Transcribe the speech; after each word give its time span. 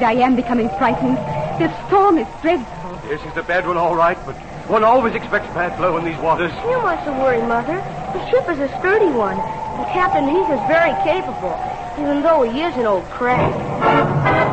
afraid 0.00 0.18
I 0.18 0.24
am 0.24 0.36
becoming 0.36 0.68
frightened. 0.70 1.16
This 1.58 1.72
storm 1.86 2.18
is 2.18 2.26
dreadful. 2.42 2.98
Yes, 3.08 3.20
is 3.24 3.36
a 3.36 3.42
bad 3.42 3.66
one, 3.66 3.76
all 3.76 3.94
right, 3.94 4.18
but 4.26 4.34
one 4.68 4.84
always 4.84 5.14
expects 5.14 5.48
bad 5.54 5.76
flow 5.76 5.96
in 5.96 6.04
these 6.04 6.18
waters. 6.18 6.52
You 6.64 6.80
mustn't 6.82 7.16
worry, 7.16 7.42
Mother. 7.42 7.76
The 8.12 8.30
ship 8.30 8.48
is 8.48 8.58
a 8.58 8.68
sturdy 8.78 9.10
one, 9.10 9.38
and 9.38 9.86
Captain 9.92 10.28
Heath 10.28 10.50
is 10.50 10.60
very 10.68 10.94
capable, 11.02 11.58
even 11.98 12.22
though 12.22 12.42
he 12.42 12.62
is 12.62 12.76
an 12.76 12.86
old 12.86 13.04
crab. 13.10 14.49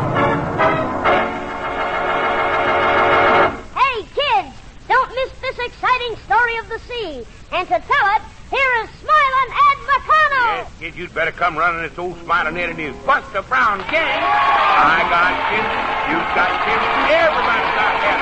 Come 11.48 11.58
running 11.58 11.82
this 11.88 11.98
old 11.98 12.20
smiling 12.26 12.58
Ed 12.58 12.72
and 12.72 12.78
his 12.78 12.94
Buster 13.06 13.42
Brown 13.44 13.80
gang. 13.88 14.20
I 14.20 15.00
got 15.08 15.32
you. 15.48 15.64
You 16.12 16.20
got 16.36 16.52
you. 16.68 16.76
Everybody's 17.08 17.72
got 17.72 17.96
you. 18.04 18.20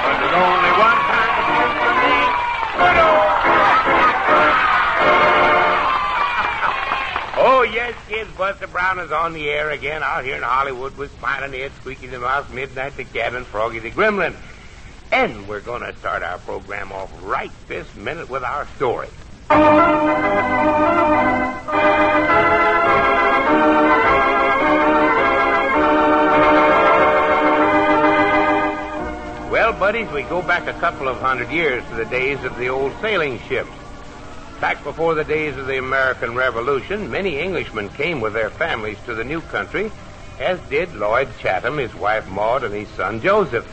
But 0.00 0.16
there's 0.16 0.32
only 0.40 0.72
one 0.80 1.00
kind 1.12 1.28
of 1.28 1.44
you 1.52 1.68
for 1.76 1.92
me. 2.00 2.16
Good 2.72 2.96
old. 3.04 3.28
Oh, 7.44 7.68
yes, 7.70 7.94
kids, 8.08 8.30
Buster 8.38 8.66
Brown 8.66 8.98
is 8.98 9.12
on 9.12 9.34
the 9.34 9.50
air 9.50 9.68
again 9.68 10.02
out 10.02 10.24
here 10.24 10.36
in 10.36 10.42
Hollywood 10.42 10.96
with 10.96 11.14
Smiling 11.18 11.54
Ed, 11.54 11.72
Squeaky 11.80 12.06
the 12.06 12.18
Mouse, 12.18 12.48
Midnight 12.48 12.96
the 12.96 13.04
Cat, 13.04 13.34
and 13.34 13.44
Froggy 13.44 13.80
the 13.80 13.90
Gremlin. 13.90 14.34
And 15.10 15.46
we're 15.46 15.60
going 15.60 15.82
to 15.82 15.94
start 15.98 16.22
our 16.22 16.38
program 16.38 16.92
off 16.92 17.12
right 17.22 17.52
this 17.68 17.94
minute 17.94 18.30
with 18.30 18.42
our 18.42 18.66
story. 18.76 19.08
Buddies, 29.82 30.08
we 30.12 30.22
go 30.22 30.40
back 30.40 30.68
a 30.68 30.78
couple 30.78 31.08
of 31.08 31.18
hundred 31.18 31.50
years 31.50 31.82
to 31.88 31.96
the 31.96 32.04
days 32.04 32.38
of 32.44 32.56
the 32.56 32.68
old 32.68 32.92
sailing 33.00 33.36
ships. 33.48 33.68
Back 34.60 34.84
before 34.84 35.16
the 35.16 35.24
days 35.24 35.56
of 35.56 35.66
the 35.66 35.78
American 35.78 36.36
Revolution, 36.36 37.10
many 37.10 37.40
Englishmen 37.40 37.88
came 37.88 38.20
with 38.20 38.32
their 38.32 38.48
families 38.48 38.96
to 39.06 39.14
the 39.16 39.24
new 39.24 39.40
country, 39.40 39.90
as 40.38 40.60
did 40.70 40.94
Lloyd 40.94 41.28
Chatham, 41.40 41.78
his 41.78 41.92
wife 41.96 42.28
Maud, 42.28 42.62
and 42.62 42.72
his 42.72 42.86
son 42.90 43.20
Joseph. 43.20 43.66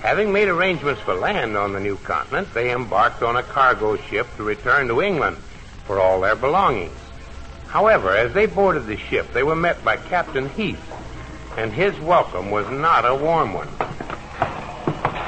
Having 0.00 0.32
made 0.32 0.48
arrangements 0.48 1.00
for 1.02 1.14
land 1.14 1.56
on 1.56 1.72
the 1.72 1.78
new 1.78 1.98
continent, 1.98 2.52
they 2.52 2.72
embarked 2.72 3.22
on 3.22 3.36
a 3.36 3.44
cargo 3.44 3.96
ship 3.96 4.26
to 4.38 4.42
return 4.42 4.88
to 4.88 5.00
England 5.00 5.36
for 5.86 6.00
all 6.00 6.20
their 6.20 6.34
belongings. 6.34 6.98
However, 7.68 8.16
as 8.16 8.34
they 8.34 8.46
boarded 8.46 8.86
the 8.86 8.96
ship, 8.96 9.32
they 9.32 9.44
were 9.44 9.54
met 9.54 9.84
by 9.84 9.98
Captain 9.98 10.48
Heath, 10.48 10.82
and 11.56 11.72
his 11.72 11.96
welcome 12.00 12.50
was 12.50 12.68
not 12.70 13.04
a 13.04 13.14
warm 13.14 13.52
one. 13.52 13.68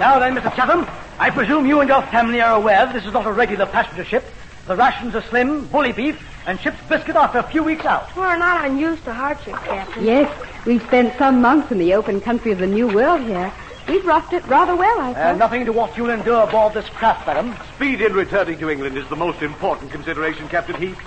Now 0.00 0.18
then, 0.18 0.34
Mr. 0.34 0.54
Chatham, 0.56 0.86
I 1.18 1.28
presume 1.28 1.66
you 1.66 1.80
and 1.80 1.88
your 1.90 2.00
family 2.00 2.40
are 2.40 2.56
aware 2.56 2.86
that 2.86 2.94
this 2.94 3.04
is 3.04 3.12
not 3.12 3.26
a 3.26 3.32
regular 3.32 3.66
passenger 3.66 4.02
ship. 4.04 4.24
The 4.66 4.74
rations 4.74 5.14
are 5.14 5.20
slim, 5.24 5.66
bully 5.66 5.92
beef, 5.92 6.18
and 6.46 6.58
ship's 6.58 6.80
biscuit 6.88 7.16
after 7.16 7.38
a 7.38 7.42
few 7.42 7.62
weeks 7.62 7.84
out. 7.84 8.16
We're 8.16 8.38
not 8.38 8.64
unused 8.64 9.04
to 9.04 9.12
hardship, 9.12 9.54
Captain. 9.56 10.02
Yes, 10.02 10.32
we've 10.64 10.82
spent 10.84 11.18
some 11.18 11.42
months 11.42 11.70
in 11.70 11.78
the 11.78 11.92
open 11.92 12.20
country 12.22 12.50
of 12.50 12.58
the 12.58 12.66
New 12.66 12.88
World 12.88 13.20
here. 13.20 13.52
We've 13.88 14.04
roughed 14.06 14.32
it 14.32 14.46
rather 14.46 14.74
well, 14.74 15.00
I 15.00 15.10
Uh, 15.10 15.14
think. 15.14 15.38
nothing 15.38 15.64
to 15.66 15.72
what 15.74 15.94
you'll 15.98 16.08
endure 16.10 16.44
aboard 16.44 16.72
this 16.72 16.88
craft, 16.88 17.26
madam. 17.26 17.54
Speed 17.76 18.00
in 18.00 18.14
returning 18.14 18.58
to 18.58 18.70
England 18.70 18.96
is 18.96 19.06
the 19.08 19.16
most 19.16 19.42
important 19.42 19.90
consideration, 19.92 20.48
Captain 20.48 20.76
Heath. 20.76 20.98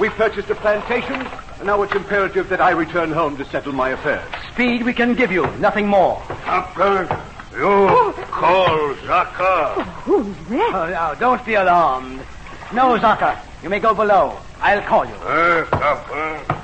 We've 0.00 0.14
purchased 0.14 0.50
a 0.50 0.54
plantation, 0.56 1.24
and 1.58 1.66
now 1.66 1.82
it's 1.82 1.94
imperative 1.94 2.48
that 2.48 2.60
I 2.60 2.70
return 2.70 3.12
home 3.12 3.36
to 3.36 3.44
settle 3.44 3.72
my 3.72 3.90
affairs. 3.90 4.24
Speed 4.54 4.82
we 4.84 4.92
can 4.94 5.14
give 5.14 5.30
you, 5.30 5.46
nothing 5.58 5.86
more. 5.86 6.20
Captain, 6.46 7.06
you 7.52 8.12
call 8.30 8.94
Zaka. 9.04 9.82
Who's 10.04 10.26
that? 10.48 10.72
Oh, 10.74 10.88
now, 10.90 11.14
don't 11.14 11.44
be 11.44 11.54
alarmed. 11.54 12.20
No, 12.72 12.96
Zaka, 12.98 13.38
you 13.62 13.68
may 13.68 13.80
go 13.80 13.94
below. 13.94 14.38
I'll 14.60 14.82
call 14.82 15.04
you. 15.06 15.14
Uh, 15.14 15.64
Captain. 15.66 16.56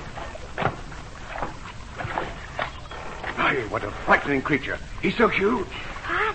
Hey, 3.37 3.67
what 3.69 3.85
a 3.85 3.91
frightening 3.91 4.43
creature. 4.43 4.79
He's 5.03 5.17
so 5.17 5.29
huge. 5.29 5.67
What? 5.67 6.35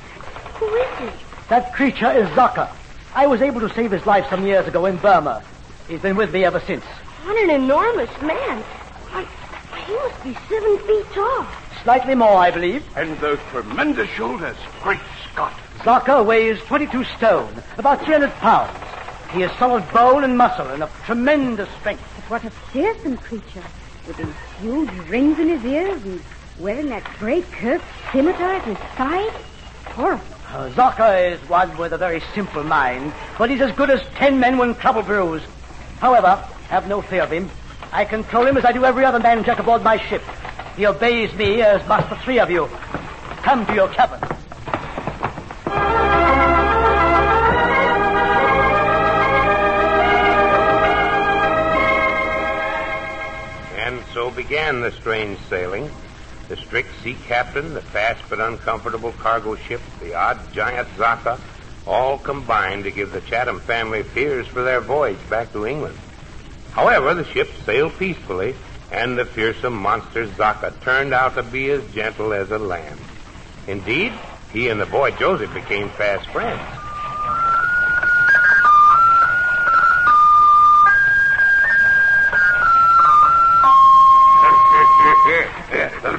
Who 0.60 0.76
is 0.76 0.98
he? 1.00 1.26
That 1.50 1.74
creature 1.74 2.12
is 2.12 2.28
Zaka. 2.30 2.70
I 3.14 3.28
was 3.28 3.42
able 3.42 3.60
to 3.62 3.70
save 3.74 3.92
his 3.92 4.06
life 4.06 4.26
some 4.30 4.46
years 4.46 4.68
ago 4.68 4.86
in 4.86 4.98
Burma. 4.98 5.44
He's 5.88 6.02
been 6.02 6.16
with 6.16 6.34
me 6.34 6.46
ever 6.46 6.62
since. 6.62 6.84
What 6.84 7.38
an 7.38 7.50
enormous 7.50 8.10
man. 8.22 8.62
Why, 9.12 9.28
he 9.86 9.94
must 9.94 10.24
be 10.24 10.34
seven 10.48 10.78
feet 10.80 11.06
tall. 11.14 11.46
Slightly 11.84 12.14
more, 12.16 12.38
I 12.38 12.52
believe. 12.52 12.84
And 12.96 13.18
those 13.18 13.40
tremendous 13.50 14.10
shoulders. 14.10 14.56
Great 14.84 15.00
Scott. 15.32 15.54
Zaka 15.80 16.24
weighs 16.24 16.60
22 16.66 17.04
stone, 17.06 17.52
about 17.78 18.04
300 18.04 18.30
pounds. 18.34 18.78
He 19.32 19.42
has 19.42 19.52
solid 19.58 19.90
bone 19.92 20.24
and 20.24 20.38
muscle 20.38 20.68
and 20.68 20.84
of 20.84 20.94
tremendous 21.06 21.70
strength. 21.80 22.04
But 22.16 22.30
what 22.30 22.44
a 22.46 22.50
fearsome 22.52 23.18
creature. 23.18 23.64
With 24.06 24.18
these 24.18 24.28
huge 24.60 24.92
rings 25.08 25.40
in 25.40 25.48
his 25.48 25.64
ears 25.66 26.04
and 26.04 26.22
wearing 26.60 26.90
that 26.90 27.04
great 27.18 27.50
curved 27.52 27.84
scimitar 28.12 28.56
at 28.56 28.64
his 28.64 28.78
side. 28.96 29.32
Horrible. 29.86 30.24
Uh, 30.50 30.70
Zaka 30.70 31.32
is 31.32 31.40
one 31.50 31.76
with 31.78 31.94
a 31.94 31.98
very 31.98 32.22
simple 32.36 32.64
mind, 32.64 33.14
but 33.38 33.50
he's 33.50 33.62
as 33.62 33.72
good 33.76 33.90
as 33.90 34.02
ten 34.16 34.40
men 34.40 34.58
when 34.58 34.76
trouble 34.76 35.02
brews. 35.02 35.42
However, 36.00 36.36
have 36.68 36.88
no 36.88 37.02
fear 37.02 37.24
of 37.24 37.32
him. 37.32 37.50
I 37.92 38.06
control 38.06 38.46
him 38.46 38.58
as 38.58 38.66
I 38.66 38.72
do 38.72 38.86
every 38.86 39.06
other 39.06 39.20
man 39.20 39.44
jack 39.44 39.60
aboard 39.60 39.84
my 39.84 39.98
ship. 39.98 40.22
He 40.76 40.86
obeys 40.86 41.34
me 41.36 41.62
as 41.62 41.86
must 41.88 42.10
the 42.10 42.16
three 42.18 42.40
of 42.40 42.50
you. 42.50 42.70
Come 43.44 43.66
to 43.66 43.74
your 43.74 43.90
cabin. 43.90 44.20
And 53.76 54.02
so 54.14 54.32
began 54.32 54.82
the 54.82 54.92
strange 54.92 55.38
sailing. 55.50 55.90
The 56.48 56.58
strict 56.58 56.90
sea 57.04 57.18
captain, 57.28 57.74
the 57.74 57.82
fast 57.82 58.24
but 58.30 58.40
uncomfortable 58.40 59.12
cargo 59.14 59.56
ship, 59.56 59.82
the 60.02 60.14
odd 60.14 60.40
giant 60.54 60.88
Zaka, 60.98 61.40
all 61.86 62.18
combined 62.18 62.84
to 62.86 62.92
give 62.92 63.12
the 63.12 63.22
Chatham 63.22 63.60
family 63.60 64.04
fears 64.04 64.48
for 64.48 64.64
their 64.64 64.82
voyage 64.82 65.18
back 65.30 65.52
to 65.54 65.66
England. 65.66 65.98
However, 66.72 67.14
the 67.14 67.26
ship 67.26 67.50
sailed 67.66 67.98
peacefully, 67.98 68.56
and 68.92 69.18
the 69.18 69.26
fearsome 69.26 69.76
monster 69.76 70.28
Zaka 70.28 70.80
turned 70.82 71.14
out 71.14 71.36
to 71.36 71.44
be 71.44 71.72
as 71.72 71.82
gentle 71.94 72.34
as 72.34 72.52
a 72.52 72.60
lamb. 72.60 73.00
Indeed, 73.68 74.12
he 74.52 74.68
and 74.68 74.82
the 74.82 74.86
boy 74.86 75.12
Joseph 75.12 75.54
became 75.54 75.90
fast 75.90 76.28
friends. 76.30 76.62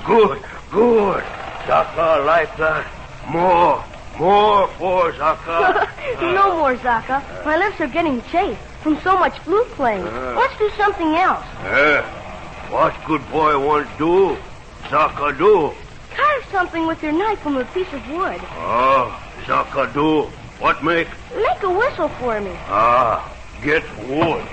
good, 0.04 0.42
good. 0.70 1.22
Zaka 1.66 2.24
like 2.24 2.56
that. 2.56 2.86
More, 3.28 3.84
more 4.18 4.68
for 4.68 5.12
Zaka. 5.12 5.88
no 6.20 6.56
more, 6.56 6.74
Zaka. 6.76 7.44
My 7.44 7.56
lips 7.56 7.80
are 7.80 7.86
getting 7.86 8.22
chafed 8.22 8.60
from 8.82 9.00
so 9.00 9.18
much 9.18 9.38
flute 9.40 9.68
playing. 9.72 10.04
Let's 10.04 10.56
do 10.58 10.70
something 10.76 11.14
else. 11.14 11.44
Eh, 11.64 12.21
what 12.72 12.94
good 13.06 13.20
boy 13.30 13.58
want 13.58 13.86
do? 13.98 14.36
Zaka 14.84 15.36
do. 15.36 15.72
Carve 16.14 16.44
something 16.50 16.86
with 16.86 17.02
your 17.02 17.12
knife 17.12 17.38
from 17.40 17.56
a 17.58 17.64
piece 17.66 17.92
of 17.92 18.08
wood. 18.10 18.40
Ah, 18.42 19.06
Zaka 19.44 19.92
do. 19.92 20.22
What 20.58 20.82
make? 20.82 21.08
Make 21.36 21.62
a 21.62 21.70
whistle 21.70 22.08
for 22.08 22.40
me. 22.40 22.52
Ah, 22.69 23.30
get 23.62 23.82
wood. 24.08 24.44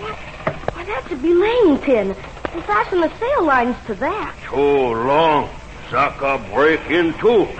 What? 0.00 0.16
Why, 0.74 0.84
that's 0.84 1.12
a 1.12 1.16
belaying 1.16 1.78
pin. 1.78 2.08
We 2.54 2.60
fasten 2.62 3.00
the 3.00 3.12
sail 3.18 3.44
lines 3.44 3.76
to 3.86 3.94
that. 3.96 4.34
Too 4.48 4.56
long. 4.56 5.48
Zaka 5.92 6.40
break 6.54 6.80
in 6.90 7.12
two. 7.18 7.46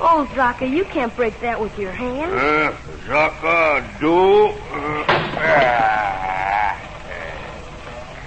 oh, 0.00 0.28
Zaka, 0.34 0.68
you 0.68 0.84
can't 0.86 1.14
break 1.14 1.38
that 1.38 1.60
with 1.60 1.78
your 1.78 1.92
hands. 1.92 2.34
Uh, 2.34 2.76
Zaka 3.06 4.00
do. 4.00 4.46
Uh, 4.48 5.04
ah. 5.38 6.74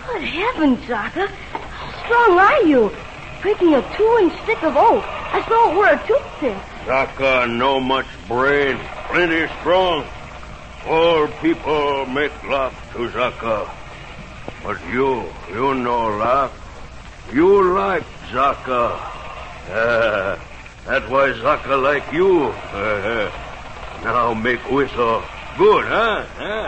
Good 0.07 0.23
heavens, 0.23 0.79
Zaka. 0.85 1.27
How 1.27 2.05
strong 2.05 2.39
are 2.39 2.63
you? 2.63 2.91
Breaking 3.41 3.73
a 3.73 3.81
two-inch 3.97 4.41
stick 4.43 4.63
of 4.63 4.77
oak 4.77 5.03
I 5.03 5.43
though 5.49 5.71
it 5.71 5.75
were 5.75 5.87
a 5.87 6.07
toothpick. 6.07 6.57
Zaka 6.85 7.53
no 7.53 7.81
much 7.81 8.07
brain, 8.29 8.79
plenty 9.09 9.47
strong. 9.59 10.05
All 10.87 11.27
people 11.41 12.05
make 12.05 12.31
love 12.45 12.73
to 12.93 13.09
Zaka. 13.09 13.69
But 14.63 14.79
you, 14.93 15.25
you 15.49 15.75
no 15.75 16.07
laugh. 16.15 16.53
You 17.33 17.73
like 17.73 18.05
Zaka. 18.29 19.10
That 20.85 21.07
why 21.09 21.29
Zaka 21.29 21.81
like 21.81 22.11
you. 22.11 22.53
now 24.03 24.33
make 24.33 24.59
whistle. 24.71 25.23
Good, 25.57 25.85
huh? 25.85 26.25
huh? 26.37 26.65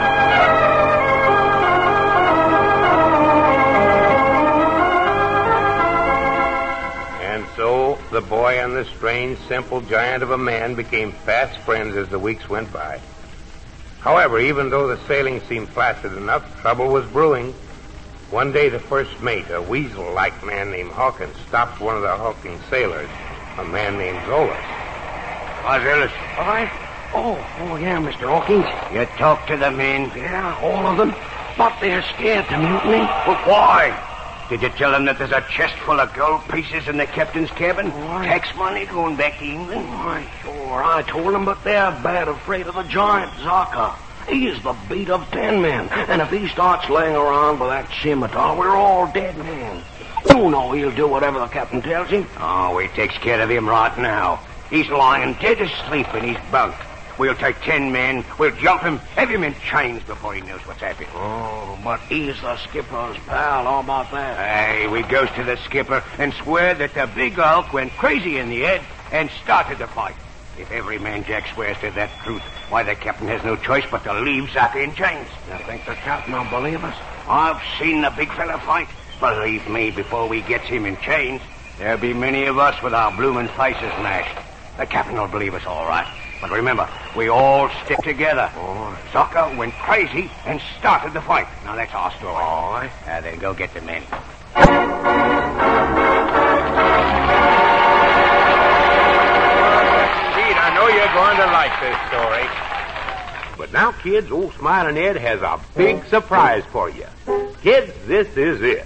And 7.22 7.46
so 7.56 7.98
the 8.12 8.22
boy 8.22 8.60
and 8.60 8.76
the 8.76 8.86
strange, 8.86 9.40
simple 9.48 9.82
giant 9.82 10.22
of 10.22 10.30
a 10.30 10.38
man 10.38 10.76
became 10.76 11.12
fast 11.12 11.58
friends 11.62 11.96
as 11.96 12.08
the 12.10 12.20
weeks 12.20 12.48
went 12.48 12.72
by. 12.72 13.02
However, 14.00 14.40
even 14.40 14.70
though 14.70 14.88
the 14.88 15.06
sailing 15.08 15.42
seemed 15.50 15.70
placid 15.70 16.14
enough, 16.14 16.62
trouble 16.62 16.88
was 16.88 17.06
brewing. 17.08 17.54
One 18.34 18.52
day, 18.52 18.68
the 18.68 18.80
first 18.80 19.22
mate, 19.22 19.46
a 19.52 19.62
weasel-like 19.62 20.44
man 20.44 20.72
named 20.72 20.90
Hawkins, 20.90 21.38
stopped 21.48 21.80
one 21.80 21.96
of 21.96 22.02
the 22.02 22.18
hulking 22.18 22.60
sailors, 22.68 23.08
a 23.60 23.64
man 23.64 23.96
named 23.96 24.18
Zolas. 24.26 24.58
How's 25.62 25.86
Ellis? 25.86 26.12
All 26.40 26.48
right. 26.48 26.68
Oh, 27.14 27.38
oh, 27.60 27.76
yeah, 27.76 28.02
Mr. 28.02 28.26
Hawkins. 28.28 28.66
You 28.92 29.06
talked 29.20 29.50
to 29.50 29.58
the 29.58 29.70
men? 29.70 30.12
Yeah, 30.16 30.58
all 30.64 30.88
of 30.88 30.98
them. 30.98 31.14
But 31.60 31.80
they're 31.80 32.02
scared 32.16 32.48
to 32.48 32.58
mutiny. 32.58 33.06
Well, 33.28 33.38
why? 33.46 34.46
Did 34.50 34.64
you 34.64 34.70
tell 34.70 34.90
them 34.90 35.06
that 35.06 35.20
there's 35.20 35.32
a 35.32 35.46
chest 35.52 35.76
full 35.86 36.00
of 36.00 36.12
gold 36.16 36.42
pieces 36.50 36.88
in 36.88 36.98
the 36.98 37.06
captain's 37.06 37.52
cabin? 37.52 37.92
Why? 37.92 38.26
Tax 38.26 38.48
money 38.58 38.88
going 38.88 39.16
back 39.16 39.38
to 39.38 39.46
England? 39.46 39.88
Why, 39.90 40.28
sure, 40.42 40.84
I 40.84 41.04
told 41.04 41.36
them, 41.36 41.46
but 41.46 41.64
they're 41.64 41.92
bad 42.02 42.28
afraid 42.28 42.66
of 42.66 42.74
the 42.74 42.84
giant, 42.84 43.30
Zaka. 43.34 43.96
He 44.28 44.48
is 44.48 44.62
the 44.64 44.76
beat 44.90 45.10
of 45.10 45.30
ten 45.32 45.62
men, 45.62 45.90
and 45.90 46.22
if 46.22 46.30
he 46.30 46.48
starts 46.48 46.90
laying 46.90 47.16
around 47.16 47.60
with 47.60 47.70
that 47.70 47.90
scimitar, 48.02 48.58
we're 48.58 48.76
all 48.76 49.12
dead 49.12 49.38
men. 49.38 49.84
You 50.30 50.50
know 50.50 50.72
he'll 50.72 50.92
do 50.92 51.08
whatever 51.08 51.40
the 51.40 51.48
captain 51.48 51.82
tells 51.82 52.10
him. 52.10 52.28
Oh, 52.38 52.78
he 52.80 52.88
takes 52.90 53.18
care 53.18 53.42
of 53.42 53.50
him 53.50 53.68
right 53.68 53.96
now. 53.98 54.40
He's 54.70 54.90
lying 54.90 55.34
dead 55.36 55.62
asleep 55.62 56.14
in 56.16 56.24
his 56.24 56.52
bunk. 56.52 56.76
We'll 57.20 57.36
take 57.36 57.60
ten 57.62 57.92
men, 57.92 58.26
we'll 58.40 58.56
jump 58.56 58.82
him, 58.82 58.98
have 59.16 59.30
him 59.30 59.44
in 59.44 59.54
chains 59.70 60.02
before 60.04 60.34
he 60.34 60.42
knows 60.42 60.62
what's 60.62 60.82
happened. 60.82 61.10
Oh, 61.14 61.78
but 61.84 62.00
he's 62.02 62.42
the 62.42 62.58
skipper's 62.58 63.18
pal. 63.28 63.66
How 63.66 63.82
about 63.82 64.10
that? 64.12 64.38
Hey, 64.38 64.88
we 64.88 65.04
goes 65.04 65.30
to 65.36 65.44
the 65.44 65.58
skipper 65.58 66.04
and 66.18 66.34
swear 66.34 66.74
that 66.74 66.96
the 66.96 67.08
big 67.14 67.34
hulk 67.34 67.72
went 67.72 67.92
crazy 67.98 68.40
in 68.40 68.50
the 68.50 68.62
head 68.62 68.82
and 69.12 69.30
started 69.44 69.78
the 69.78 69.88
fight. 69.88 70.16
If 70.58 70.72
every 70.72 71.00
man 71.00 71.24
Jack 71.24 71.48
swears 71.54 71.78
to 71.80 71.90
that 71.92 72.12
truth, 72.24 72.42
why 72.70 72.84
the 72.84 72.96
captain 72.96 73.28
has 73.28 73.44
no 73.44 73.56
choice 73.56 73.86
but 73.90 74.04
to 74.04 74.14
leave 74.14 74.50
Zaka 74.50 74.84
in 74.84 74.94
chains. 74.94 75.28
You 75.50 75.58
think 75.66 75.86
the 75.86 75.96
captain 75.96 76.34
will 76.34 76.46
believe 76.46 76.84
us? 76.84 76.96
I've 77.28 77.62
seen 77.80 78.02
the 78.02 78.12
big 78.12 78.32
fella 78.34 78.60
fight. 78.60 78.88
Believe 79.20 79.68
me, 79.68 79.90
before 79.92 80.28
we 80.28 80.42
gets 80.42 80.66
him 80.66 80.86
in 80.86 80.98
chains, 80.98 81.42
there'll 81.80 82.00
be 82.00 82.14
many 82.14 82.46
of 82.46 82.58
us 82.58 82.82
with 82.84 82.94
our 82.94 83.12
bloomin' 83.16 83.48
faces 83.50 83.82
mashed. 84.04 84.38
The 84.78 84.86
captain 84.86 85.16
will 85.16 85.28
believe 85.28 85.54
us 85.56 85.66
all 85.66 85.88
right. 85.88 86.08
But 86.42 86.52
remember, 86.52 86.90
we 87.16 87.30
all 87.30 87.70
stick 87.86 88.00
together. 88.00 88.52
Oh. 88.56 89.00
Zaka 89.12 89.56
went 89.56 89.74
crazy 89.76 90.30
and 90.46 90.62
started 90.78 91.14
the 91.14 91.22
fight. 91.22 91.48
Now 91.64 91.76
that's 91.76 91.94
our 91.94 92.12
story. 92.12 92.36
All 92.36 92.74
right. 92.74 92.92
Now 93.08 93.22
then, 93.22 93.40
go 93.40 93.54
get 93.54 93.74
the 93.74 93.82
men. 93.82 94.04
You're 101.14 101.24
going 101.24 101.38
to 101.38 101.46
like 101.46 101.80
this 101.80 101.98
story. 102.08 102.44
But 103.56 103.72
now, 103.72 103.92
kids, 103.92 104.32
old 104.32 104.54
Smiling 104.56 104.98
Ed 104.98 105.16
has 105.18 105.42
a 105.42 105.60
big 105.76 106.04
surprise 106.06 106.64
for 106.72 106.90
you. 106.90 107.06
Kids, 107.62 107.94
this 108.08 108.36
is 108.36 108.62
it. 108.62 108.86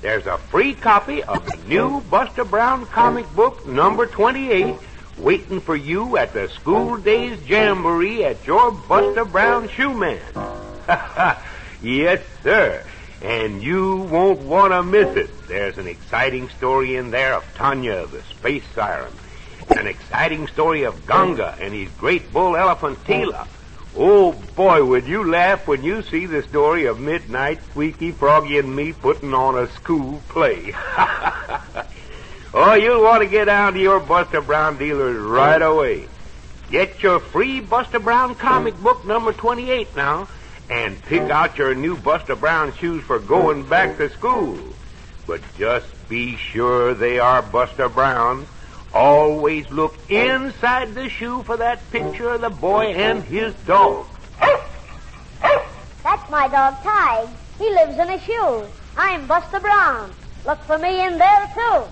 There's 0.00 0.26
a 0.26 0.38
free 0.38 0.74
copy 0.74 1.24
of 1.24 1.44
the 1.44 1.56
new 1.66 2.00
Buster 2.02 2.44
Brown 2.44 2.86
comic 2.86 3.28
book, 3.34 3.66
number 3.66 4.06
28, 4.06 4.76
waiting 5.18 5.60
for 5.60 5.74
you 5.74 6.16
at 6.16 6.32
the 6.32 6.48
school 6.48 6.96
days 6.96 7.40
jamboree 7.48 8.24
at 8.24 8.46
your 8.46 8.70
Buster 8.70 9.24
Brown 9.24 9.68
shoe 9.68 9.94
man. 9.94 10.20
yes, 11.82 12.22
sir. 12.44 12.84
And 13.20 13.62
you 13.62 13.96
won't 13.96 14.40
want 14.40 14.72
to 14.72 14.82
miss 14.84 15.16
it. 15.16 15.48
There's 15.48 15.78
an 15.78 15.88
exciting 15.88 16.48
story 16.50 16.94
in 16.94 17.10
there 17.10 17.34
of 17.34 17.44
Tanya, 17.54 18.06
the 18.06 18.22
space 18.22 18.64
siren. 18.76 19.12
An 19.70 19.86
exciting 19.86 20.46
story 20.48 20.82
of 20.82 21.06
Gunga 21.06 21.56
and 21.60 21.72
his 21.72 21.88
great 21.90 22.32
bull 22.32 22.56
elephant 22.56 22.98
Tila. 23.04 23.46
Oh 23.96 24.32
boy, 24.56 24.84
would 24.84 25.06
you 25.06 25.30
laugh 25.30 25.68
when 25.68 25.84
you 25.84 26.02
see 26.02 26.26
the 26.26 26.42
story 26.42 26.86
of 26.86 26.98
Midnight, 26.98 27.62
Squeaky, 27.70 28.10
Froggy, 28.10 28.58
and 28.58 28.74
me 28.74 28.92
putting 28.92 29.32
on 29.32 29.56
a 29.56 29.70
school 29.70 30.20
play. 30.28 30.74
oh, 32.54 32.74
you'll 32.74 33.04
want 33.04 33.22
to 33.22 33.28
get 33.28 33.44
down 33.44 33.74
to 33.74 33.78
your 33.78 34.00
Buster 34.00 34.40
Brown 34.40 34.78
dealers 34.78 35.16
right 35.16 35.62
away. 35.62 36.08
Get 36.70 37.04
your 37.04 37.20
free 37.20 37.60
Buster 37.60 38.00
Brown 38.00 38.34
comic 38.34 38.76
book 38.78 39.04
number 39.06 39.32
28 39.32 39.94
now, 39.94 40.26
and 40.68 41.00
pick 41.02 41.22
out 41.30 41.56
your 41.56 41.76
new 41.76 41.96
Buster 41.96 42.34
Brown 42.34 42.72
shoes 42.72 43.04
for 43.04 43.20
going 43.20 43.62
back 43.68 43.96
to 43.98 44.10
school. 44.10 44.58
But 45.24 45.40
just 45.56 45.86
be 46.08 46.34
sure 46.36 46.94
they 46.94 47.20
are 47.20 47.42
Buster 47.42 47.88
Browns. 47.88 48.48
Always 48.94 49.68
look 49.70 49.96
inside 50.08 50.94
the 50.94 51.08
shoe 51.08 51.42
for 51.42 51.56
that 51.56 51.80
picture 51.90 52.28
of 52.28 52.42
the 52.42 52.50
boy 52.50 52.94
and 52.94 53.24
his 53.24 53.52
dog. 53.66 54.06
That's 56.04 56.30
my 56.30 56.46
dog, 56.46 56.74
Tige. 56.76 57.28
He 57.58 57.68
lives 57.70 57.98
in 57.98 58.08
a 58.08 58.20
shoe. 58.20 58.64
I'm 58.96 59.26
Buster 59.26 59.58
Brown. 59.58 60.12
Look 60.46 60.60
for 60.62 60.78
me 60.78 61.04
in 61.04 61.18
there, 61.18 61.50
too. 61.54 61.84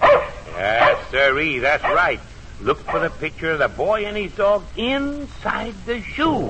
Yes, 0.54 1.10
sirree, 1.10 1.58
that's 1.58 1.82
right. 1.82 2.20
Look 2.60 2.78
for 2.78 3.00
the 3.00 3.10
picture 3.10 3.50
of 3.50 3.58
the 3.58 3.68
boy 3.68 4.04
and 4.04 4.16
his 4.16 4.32
dog 4.36 4.62
inside 4.76 5.74
the 5.86 6.00
shoe. 6.02 6.48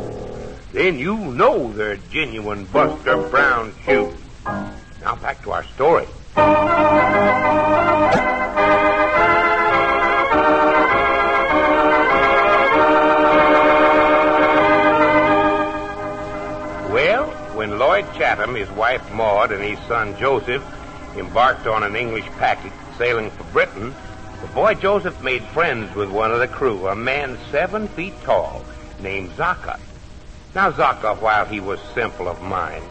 Then 0.72 0.98
you 0.98 1.16
know 1.16 1.72
they're 1.72 1.96
genuine 2.10 2.66
Buster 2.66 3.16
Brown 3.28 3.72
shoes. 3.86 4.14
Now 4.44 5.16
back 5.16 5.42
to 5.44 5.52
our 5.52 5.64
story. 5.64 6.06
His 18.42 18.70
wife 18.72 19.08
Maud, 19.12 19.52
and 19.52 19.62
his 19.62 19.78
son 19.86 20.18
Joseph 20.18 20.62
embarked 21.16 21.66
on 21.66 21.84
an 21.84 21.94
English 21.96 22.26
packet 22.38 22.72
sailing 22.98 23.30
for 23.30 23.44
Britain, 23.44 23.94
the 24.42 24.48
boy 24.48 24.74
Joseph 24.74 25.22
made 25.22 25.44
friends 25.44 25.94
with 25.94 26.10
one 26.10 26.32
of 26.32 26.40
the 26.40 26.48
crew, 26.48 26.88
a 26.88 26.94
man 26.94 27.38
seven 27.50 27.86
feet 27.88 28.12
tall, 28.24 28.62
named 29.00 29.30
Zaka. 29.36 29.78
Now, 30.54 30.72
Zaka, 30.72 31.18
while 31.22 31.46
he 31.46 31.60
was 31.60 31.78
simple 31.94 32.28
of 32.28 32.42
mind, 32.42 32.84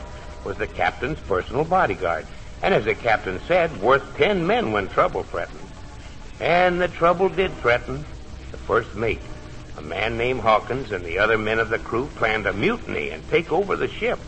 was 0.46 0.58
the 0.58 0.68
captain's 0.68 1.20
personal 1.28 1.66
bodyguard, 1.66 2.26
and 2.64 2.74
as 2.74 2.86
the 2.86 2.96
captain 2.96 3.40
said, 3.46 3.82
worth 3.82 4.04
ten 4.16 4.48
men 4.48 4.72
when 4.72 4.88
trouble 4.88 5.24
threatened. 5.24 5.68
And 6.40 6.82
the 6.82 6.88
trouble 6.88 7.30
did 7.30 7.56
threaten. 7.58 8.06
The 8.52 8.58
first 8.58 8.96
mate, 8.96 9.22
a 9.78 9.82
man 9.82 10.18
named 10.18 10.40
Hawkins, 10.42 10.92
and 10.92 11.06
the 11.06 11.20
other 11.20 11.38
men 11.38 11.60
of 11.60 11.70
the 11.70 11.78
crew 11.80 12.10
planned 12.16 12.48
a 12.48 12.54
mutiny 12.54 13.10
and 13.10 13.28
take 13.30 13.52
over 13.52 13.76
the 13.76 13.90
ship. 13.90 14.20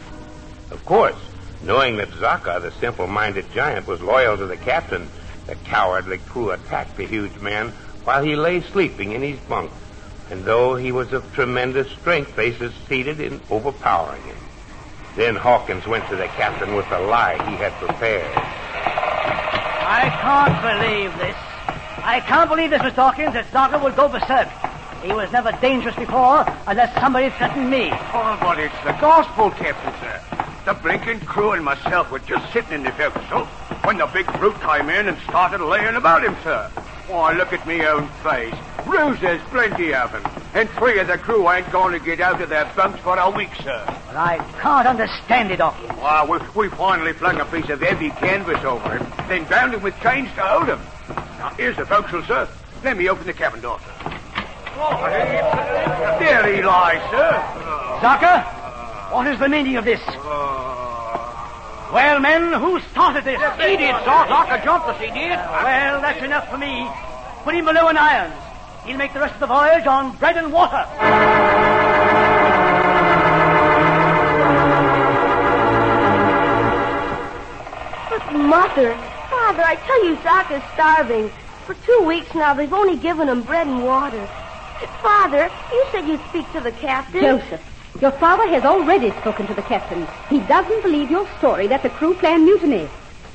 Of 0.73 0.83
course, 0.85 1.15
knowing 1.61 1.97
that 1.97 2.09
Zaka, 2.09 2.59
the 2.59 2.71
simple-minded 2.71 3.45
giant, 3.53 3.87
was 3.87 4.01
loyal 4.01 4.35
to 4.37 4.47
the 4.47 4.57
captain, 4.57 5.07
the 5.45 5.55
cowardly 5.55 6.17
crew 6.17 6.49
attacked 6.49 6.97
the 6.97 7.05
huge 7.05 7.35
man 7.37 7.69
while 8.03 8.23
he 8.23 8.35
lay 8.35 8.61
sleeping 8.61 9.11
in 9.11 9.21
his 9.21 9.39
bunk. 9.41 9.71
And 10.31 10.43
though 10.43 10.75
he 10.75 10.91
was 10.91 11.13
of 11.13 11.31
tremendous 11.33 11.91
strength, 11.91 12.35
they 12.35 12.53
succeeded 12.53 13.19
in 13.19 13.39
overpowering 13.51 14.23
him. 14.23 14.35
Then 15.15 15.35
Hawkins 15.35 15.85
went 15.85 16.07
to 16.09 16.15
the 16.15 16.27
captain 16.29 16.73
with 16.73 16.89
the 16.89 16.99
lie 16.99 17.35
he 17.49 17.55
had 17.55 17.71
prepared. 17.73 18.31
I 18.35 20.09
can't 20.21 20.59
believe 20.59 21.15
this. 21.19 21.35
I 22.03 22.19
can't 22.19 22.49
believe 22.49 22.71
this, 22.71 22.81
Mr. 22.81 22.95
Hawkins, 22.95 23.33
that 23.33 23.45
Zaka 23.51 23.81
will 23.81 23.91
go 23.91 24.09
berserk. 24.09 24.49
He 25.03 25.13
was 25.13 25.31
never 25.31 25.51
dangerous 25.61 25.95
before 25.95 26.45
unless 26.65 26.99
somebody 26.99 27.29
threatened 27.29 27.69
me. 27.69 27.91
Oh, 27.91 28.37
but 28.41 28.57
it's 28.57 28.75
the 28.83 28.93
gospel, 28.93 29.51
Captain, 29.51 29.93
sir. 30.01 30.42
The 30.65 30.73
blinking 30.73 31.19
crew 31.21 31.51
and 31.51 31.63
myself 31.65 32.09
were 32.09 32.19
just 32.19 32.51
sitting 32.53 32.71
in 32.71 32.83
the 32.83 32.91
forecastle 32.93 33.45
when 33.83 33.97
the 33.97 34.05
big 34.07 34.25
brute 34.39 34.59
came 34.61 34.89
in 34.89 35.09
and 35.09 35.17
started 35.27 35.59
laying 35.59 35.95
about 35.95 36.23
him, 36.23 36.37
sir. 36.41 36.69
Why, 37.07 37.33
look 37.33 37.51
at 37.51 37.67
me 37.67 37.85
own 37.85 38.07
face. 38.23 38.55
Bruises, 38.85 39.41
plenty 39.49 39.93
of 39.93 40.15
'em. 40.15 40.23
And 40.53 40.69
three 40.69 40.99
of 40.99 41.07
the 41.07 41.17
crew 41.17 41.49
ain't 41.49 41.69
going 41.69 41.91
to 41.91 41.99
get 41.99 42.21
out 42.21 42.41
of 42.41 42.47
their 42.47 42.63
bunks 42.77 42.99
for 43.01 43.17
a 43.17 43.29
week, 43.29 43.53
sir. 43.61 43.83
But 44.07 44.15
I 44.15 44.37
can't 44.61 44.87
understand 44.87 45.51
it, 45.51 45.59
Hawkins. 45.59 45.99
Why, 45.99 46.23
we, 46.23 46.37
we 46.55 46.69
finally 46.69 47.11
flung 47.11 47.41
a 47.41 47.45
piece 47.45 47.69
of 47.69 47.81
heavy 47.81 48.11
canvas 48.11 48.63
over 48.63 48.97
him, 48.97 49.05
then 49.27 49.43
bound 49.45 49.73
him 49.73 49.81
with 49.81 49.99
chains 49.99 50.29
to 50.35 50.41
hold 50.43 50.69
him. 50.69 50.79
Now, 51.39 51.49
here's 51.57 51.75
the 51.75 51.85
forecastle, 51.85 52.23
sir. 52.23 52.47
Let 52.85 52.95
me 52.95 53.09
open 53.09 53.25
the 53.25 53.33
cabin 53.33 53.59
door, 53.59 53.79
sir. 53.79 54.19
Oh. 54.77 55.07
There 56.19 56.55
he 56.55 56.61
lies, 56.63 57.01
sir. 57.11 57.31
Zaka, 57.99 58.62
what 59.13 59.27
is 59.27 59.37
the 59.37 59.47
meaning 59.47 59.75
of 59.75 59.85
this? 59.85 60.01
Uh... 60.07 61.91
Well, 61.93 62.19
men, 62.19 62.51
who 62.53 62.79
started 62.79 63.23
this? 63.23 63.39
He 63.61 63.77
did, 63.77 63.93
Sarge. 64.03 64.31
I 64.31 64.57
could 64.57 64.95
he 64.99 65.11
did. 65.11 65.37
Well, 65.37 66.01
that's 66.01 66.23
enough 66.23 66.49
for 66.49 66.57
me. 66.57 66.89
Put 67.43 67.53
him 67.53 67.65
below 67.65 67.89
in 67.89 67.97
irons. 67.97 68.33
He'll 68.83 68.97
make 68.97 69.13
the 69.13 69.19
rest 69.19 69.35
of 69.35 69.41
the 69.41 69.45
voyage 69.45 69.85
on 69.85 70.15
bread 70.17 70.35
and 70.37 70.51
water. 70.51 70.83
But, 78.09 78.33
Mother, 78.33 78.95
Father, 79.29 79.63
I 79.63 79.75
tell 79.85 80.05
you, 80.05 80.15
Zaka's 80.23 80.63
starving. 80.73 81.29
For 81.67 81.75
two 81.85 82.03
weeks 82.07 82.33
now, 82.33 82.55
they've 82.55 82.73
only 82.73 82.97
given 82.97 83.29
him 83.29 83.43
bread 83.43 83.67
and 83.67 83.83
water. 83.83 84.25
Father, 85.03 85.51
you 85.71 85.85
said 85.91 86.07
you'd 86.07 86.19
speak 86.29 86.51
to 86.53 86.59
the 86.59 86.71
captain. 86.71 87.21
Joseph, 87.21 87.72
your 88.01 88.11
father 88.11 88.47
has 88.47 88.63
already 88.65 89.11
spoken 89.21 89.47
to 89.47 89.53
the 89.53 89.61
captain. 89.61 90.07
He 90.29 90.39
doesn't 90.41 90.81
believe 90.81 91.11
your 91.11 91.27
story 91.37 91.67
that 91.67 91.83
the 91.83 91.89
crew 91.89 92.13
planned 92.15 92.45
mutiny. 92.45 92.87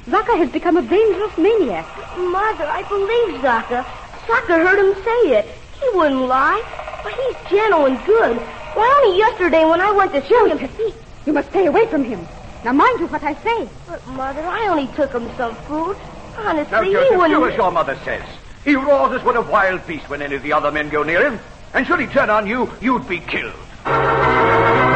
Zaka 0.07 0.37
has 0.37 0.51
become 0.51 0.77
a 0.77 0.83
dangerous 0.83 1.37
maniac. 1.39 1.87
Mother, 2.19 2.65
I 2.67 2.83
believe 2.89 3.41
Zaka. 3.41 3.85
Zaka 4.27 4.57
heard 4.67 4.79
him 4.79 4.95
say 5.05 5.39
it. 5.39 5.47
He 5.81 5.97
wouldn't 5.97 6.23
lie. 6.23 6.63
But 7.05 7.15
he's 7.15 7.51
gentle 7.51 7.87
and 7.87 8.05
good. 8.05 8.37
Why, 8.39 9.03
only 9.05 9.19
yesterday 9.19 9.65
when 9.65 9.81
I 9.81 9.91
went 9.93 10.13
to 10.13 10.25
show 10.27 10.47
him... 10.47 10.59
Joseph, 10.59 10.95
you 11.27 11.33
must 11.33 11.51
stay 11.51 11.67
away 11.67 11.87
from 11.87 12.05
him. 12.05 12.27
Now 12.65 12.73
mind 12.73 12.99
you 13.01 13.07
what 13.07 13.23
I 13.23 13.35
say. 13.35 13.69
But, 13.87 14.05
Mother, 14.09 14.43
I 14.43 14.69
only 14.69 14.89
took 14.95 15.13
him 15.13 15.31
some 15.37 15.55
food. 15.67 15.97
Honestly, 16.37 16.73
Now, 16.73 16.83
he 16.83 17.17
wouldn't... 17.17 17.31
do 17.31 17.47
as 17.47 17.57
your 17.57 17.71
mother 17.71 17.97
says. 18.05 18.25
He 18.65 18.75
roars 18.75 19.13
as 19.13 19.25
what 19.25 19.37
a 19.37 19.43
wild 19.43 19.87
beast 19.87 20.09
when 20.09 20.23
any 20.23 20.35
of 20.35 20.43
the 20.43 20.53
other 20.53 20.71
men 20.71 20.89
go 20.89 21.03
near 21.03 21.31
him. 21.31 21.41
And 21.75 21.87
should 21.87 22.01
he 22.01 22.07
turn 22.07 22.31
on 22.31 22.47
you, 22.47 22.71
you'd 22.81 23.09
be 23.09 23.21
killed. 23.21 23.55
Zaka? 23.85 24.88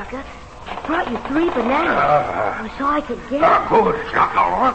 Zaka. 0.00 0.24
I 0.66 0.86
brought 0.86 1.10
you 1.10 1.18
three 1.28 1.50
bananas. 1.50 2.72
so 2.78 2.86
I 2.86 3.00
could 3.02 3.20
get 3.28 3.42
Ah, 3.42 3.66
good, 3.68 3.96
Shaka. 4.10 4.74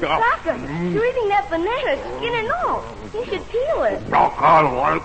Zaka, 0.00 0.94
you're 0.94 1.04
eating 1.04 1.28
that 1.28 1.50
banana, 1.50 1.96
skin 2.16 2.34
and 2.34 2.50
all. 2.52 2.82
You 3.12 3.24
should 3.26 3.46
peel 3.50 3.82
it. 3.84 4.00
Zaka 4.08 4.72
like. 4.76 5.02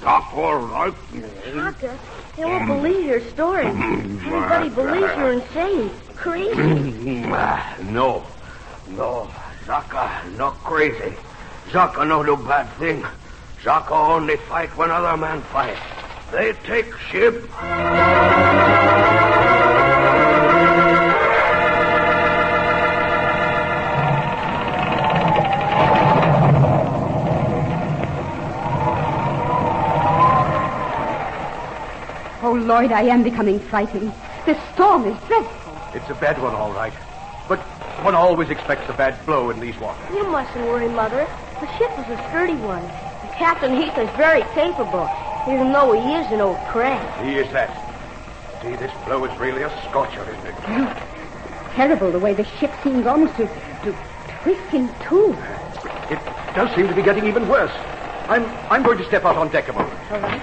Zaka 0.00 0.72
like. 0.72 0.94
Zaka, 1.52 1.98
they 2.36 2.44
won't 2.44 2.66
believe 2.66 3.04
your 3.04 3.20
story. 3.20 3.66
Everybody 3.66 4.68
believes 4.70 5.12
you're 5.16 5.32
insane, 5.32 5.90
crazy. 6.16 7.20
No. 7.92 8.24
No. 8.88 9.28
Zaka 9.66 10.36
not 10.38 10.54
crazy. 10.64 11.14
Zaka 11.70 12.06
no 12.08 12.22
do 12.24 12.36
bad 12.36 12.66
thing. 12.78 13.04
Zaka 13.62 13.90
only 13.92 14.36
fight 14.36 14.74
when 14.76 14.90
other 14.90 15.16
man 15.18 15.42
fight. 15.42 15.76
They 16.30 16.52
take 16.64 16.94
ship. 17.10 17.42
Oh, 32.40 32.52
Lloyd, 32.52 32.92
I 32.92 33.02
am 33.02 33.22
becoming 33.22 33.58
frightened. 33.58 34.12
The 34.44 34.56
storm 34.74 35.06
is 35.06 35.18
dreadful. 35.26 35.78
It's 35.94 36.10
a 36.10 36.14
bad 36.14 36.40
one, 36.42 36.54
all 36.54 36.72
right. 36.72 36.92
But 37.48 37.58
one 38.04 38.14
always 38.14 38.50
expects 38.50 38.88
a 38.90 38.92
bad 38.92 39.24
blow 39.24 39.48
in 39.50 39.60
these 39.60 39.78
waters. 39.78 40.14
You 40.14 40.24
mustn't 40.28 40.66
worry, 40.66 40.88
Mother. 40.88 41.26
The 41.60 41.66
ship 41.78 41.90
is 41.98 42.06
a 42.08 42.16
sturdy 42.28 42.54
one. 42.54 42.82
And 42.84 43.30
Captain 43.32 43.74
Heath 43.74 43.96
is 43.98 44.08
very 44.10 44.42
capable, 44.54 45.08
even 45.46 45.72
though 45.72 45.92
he 45.92 46.14
is 46.14 46.26
an 46.32 46.40
old 46.40 46.58
crank. 46.68 47.02
He 47.24 47.36
is 47.36 47.50
that. 47.52 47.70
See, 48.62 48.74
this 48.76 48.92
blow 49.04 49.24
is 49.24 49.38
really 49.38 49.62
a 49.62 49.70
scorcher, 49.88 50.22
isn't 50.22 50.46
it? 50.46 50.54
Terrible 51.74 52.10
the 52.10 52.18
way 52.18 52.34
the 52.34 52.44
ship 52.44 52.72
seems 52.82 53.06
almost 53.06 53.36
to, 53.36 53.46
to 53.46 53.94
twist 54.42 54.74
in 54.74 54.88
two. 55.08 55.36
It 56.10 56.18
does 56.54 56.74
seem 56.74 56.88
to 56.88 56.94
be 56.94 57.02
getting 57.02 57.26
even 57.26 57.46
worse. 57.48 57.72
I'm 58.28 58.44
I'm 58.70 58.82
going 58.82 58.98
to 58.98 59.04
step 59.04 59.24
out 59.24 59.36
on 59.36 59.48
deck 59.48 59.68
a 59.68 59.72
moment. 59.72 59.94
All 60.10 60.20
right. 60.20 60.42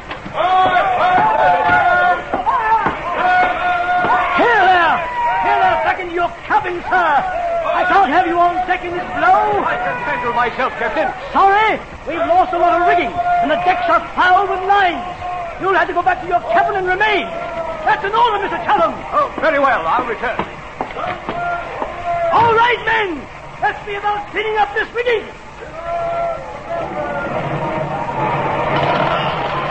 Here 4.37 4.61
there! 4.65 4.97
Here 5.43 5.59
there, 5.59 5.83
back 5.83 5.99
in 5.99 6.11
your 6.11 6.29
cabin, 6.47 6.81
sir! 6.89 7.44
I 7.85 7.93
can't 7.93 8.09
have 8.09 8.25
you 8.25 8.33
on 8.41 8.55
deck 8.65 8.81
in 8.81 8.97
this 8.97 9.05
blow! 9.13 9.61
I 9.61 9.77
can 9.77 9.93
handle 10.09 10.33
myself, 10.33 10.73
Captain. 10.81 11.05
Sorry, 11.29 11.77
we've 12.09 12.25
lost 12.25 12.49
a 12.53 12.57
lot 12.57 12.81
of 12.81 12.89
rigging, 12.89 13.13
and 13.13 13.53
the 13.53 13.61
decks 13.61 13.85
are 13.85 14.01
foul 14.17 14.49
with 14.49 14.57
lines. 14.65 15.05
You'll 15.61 15.77
have 15.77 15.85
to 15.85 15.93
go 15.93 16.01
back 16.01 16.17
to 16.21 16.27
your 16.27 16.41
cabin 16.49 16.81
and 16.81 16.87
remain. 16.89 17.29
That's 17.85 18.01
an 18.01 18.17
order, 18.17 18.41
Mr. 18.41 18.57
Callum. 18.65 18.97
Oh, 19.13 19.29
very 19.37 19.61
well. 19.61 19.85
I'll 19.85 20.09
return. 20.09 20.33
All 22.33 22.57
right, 22.57 22.81
men. 22.89 23.21
Let's 23.61 23.77
be 23.85 23.93
about 23.93 24.33
cleaning 24.33 24.57
up 24.57 24.73
this 24.73 24.89
rigging. 24.89 25.21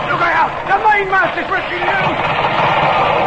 Look 0.06 0.23
out! 0.23 0.54
The 0.71 0.78
mainmast 0.87 1.35
is 1.35 1.50
risking 1.50 1.83
loose! 1.83 3.24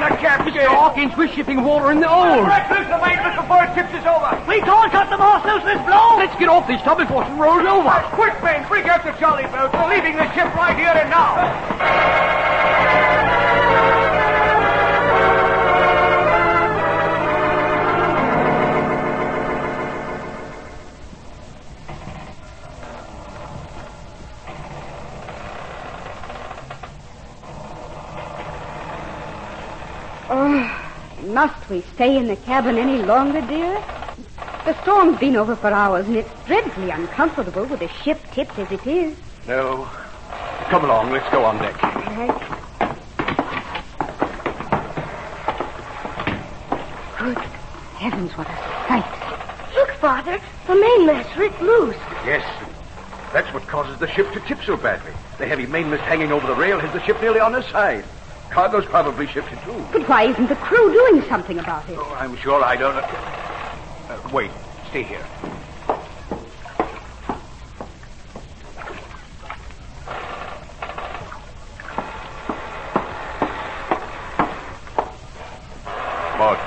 The 0.00 0.16
captain! 0.16 0.54
Hawkins, 0.66 1.16
we're 1.16 1.28
shipping 1.28 1.62
water 1.62 1.92
in 1.92 2.00
the 2.00 2.08
hold. 2.08 2.46
Break 2.46 2.70
loose 2.70 2.88
the 2.88 2.98
mainmast 2.98 3.40
before 3.40 3.64
it 3.64 3.74
tips 3.74 3.92
us 3.94 4.06
over! 4.08 4.32
We 4.48 4.60
can't 4.60 4.90
cut 4.90 5.10
the 5.10 5.18
mast 5.18 5.44
loose 5.44 5.64
this 5.64 5.80
blow. 5.86 6.16
Let's 6.16 6.36
get 6.38 6.48
off 6.48 6.66
this 6.66 6.80
tub 6.82 6.98
before 6.98 7.24
it 7.24 7.30
rolls 7.36 7.66
over. 7.66 7.92
Quick, 8.16 8.42
men! 8.42 8.66
Bring 8.68 8.88
out 8.88 9.04
the 9.04 9.12
jolly 9.20 9.44
boat! 9.44 9.72
We're 9.72 9.88
leaving 9.88 10.16
the 10.16 10.26
ship 10.32 10.54
right 10.56 10.76
here 10.76 10.92
and 10.96 11.10
now! 11.10 12.49
Must 31.34 31.68
we 31.70 31.82
stay 31.94 32.16
in 32.16 32.26
the 32.26 32.36
cabin 32.36 32.76
any 32.76 33.02
longer, 33.02 33.40
dear? 33.40 33.82
The 34.64 34.80
storm's 34.82 35.18
been 35.18 35.36
over 35.36 35.56
for 35.56 35.68
hours, 35.68 36.06
and 36.06 36.16
it's 36.16 36.30
dreadfully 36.46 36.90
uncomfortable 36.90 37.64
with 37.64 37.80
the 37.80 37.88
ship 37.88 38.20
tipped 38.32 38.58
as 38.58 38.70
it 38.70 38.86
is. 38.86 39.16
No. 39.46 39.88
Come 40.68 40.84
along, 40.84 41.10
let's 41.10 41.28
go 41.30 41.44
on 41.44 41.58
deck. 41.58 41.74
Good 47.18 47.38
heavens, 47.96 48.32
what 48.36 48.48
a 48.48 48.56
sight. 48.86 49.74
Look, 49.74 49.90
Father, 49.92 50.40
the 50.66 50.74
mainmast's 50.74 51.36
ripped 51.36 51.60
loose. 51.60 51.96
Yes. 52.24 52.44
That's 53.32 53.52
what 53.54 53.66
causes 53.66 53.98
the 53.98 54.08
ship 54.08 54.32
to 54.32 54.40
tip 54.40 54.58
so 54.64 54.76
badly. 54.76 55.12
The 55.38 55.46
heavy 55.46 55.66
mainmast 55.66 56.02
hanging 56.02 56.32
over 56.32 56.46
the 56.46 56.54
rail 56.54 56.78
has 56.78 56.92
the 56.92 57.02
ship 57.04 57.20
nearly 57.20 57.40
on 57.40 57.52
her 57.54 57.62
side. 57.62 58.04
Cargo's 58.50 58.84
probably 58.86 59.26
shifted 59.28 59.58
too. 59.62 59.86
But 59.92 60.08
why 60.08 60.24
isn't 60.24 60.48
the 60.48 60.56
crew 60.56 60.92
doing 60.92 61.22
something 61.28 61.58
about 61.58 61.88
it? 61.88 61.96
Oh, 61.96 62.16
I'm 62.18 62.36
sure 62.36 62.62
I 62.64 62.74
don't. 62.76 62.96
Uh, 62.96 64.28
wait, 64.32 64.50
stay 64.88 65.04
here. 65.04 65.24
Maud, 76.36 76.58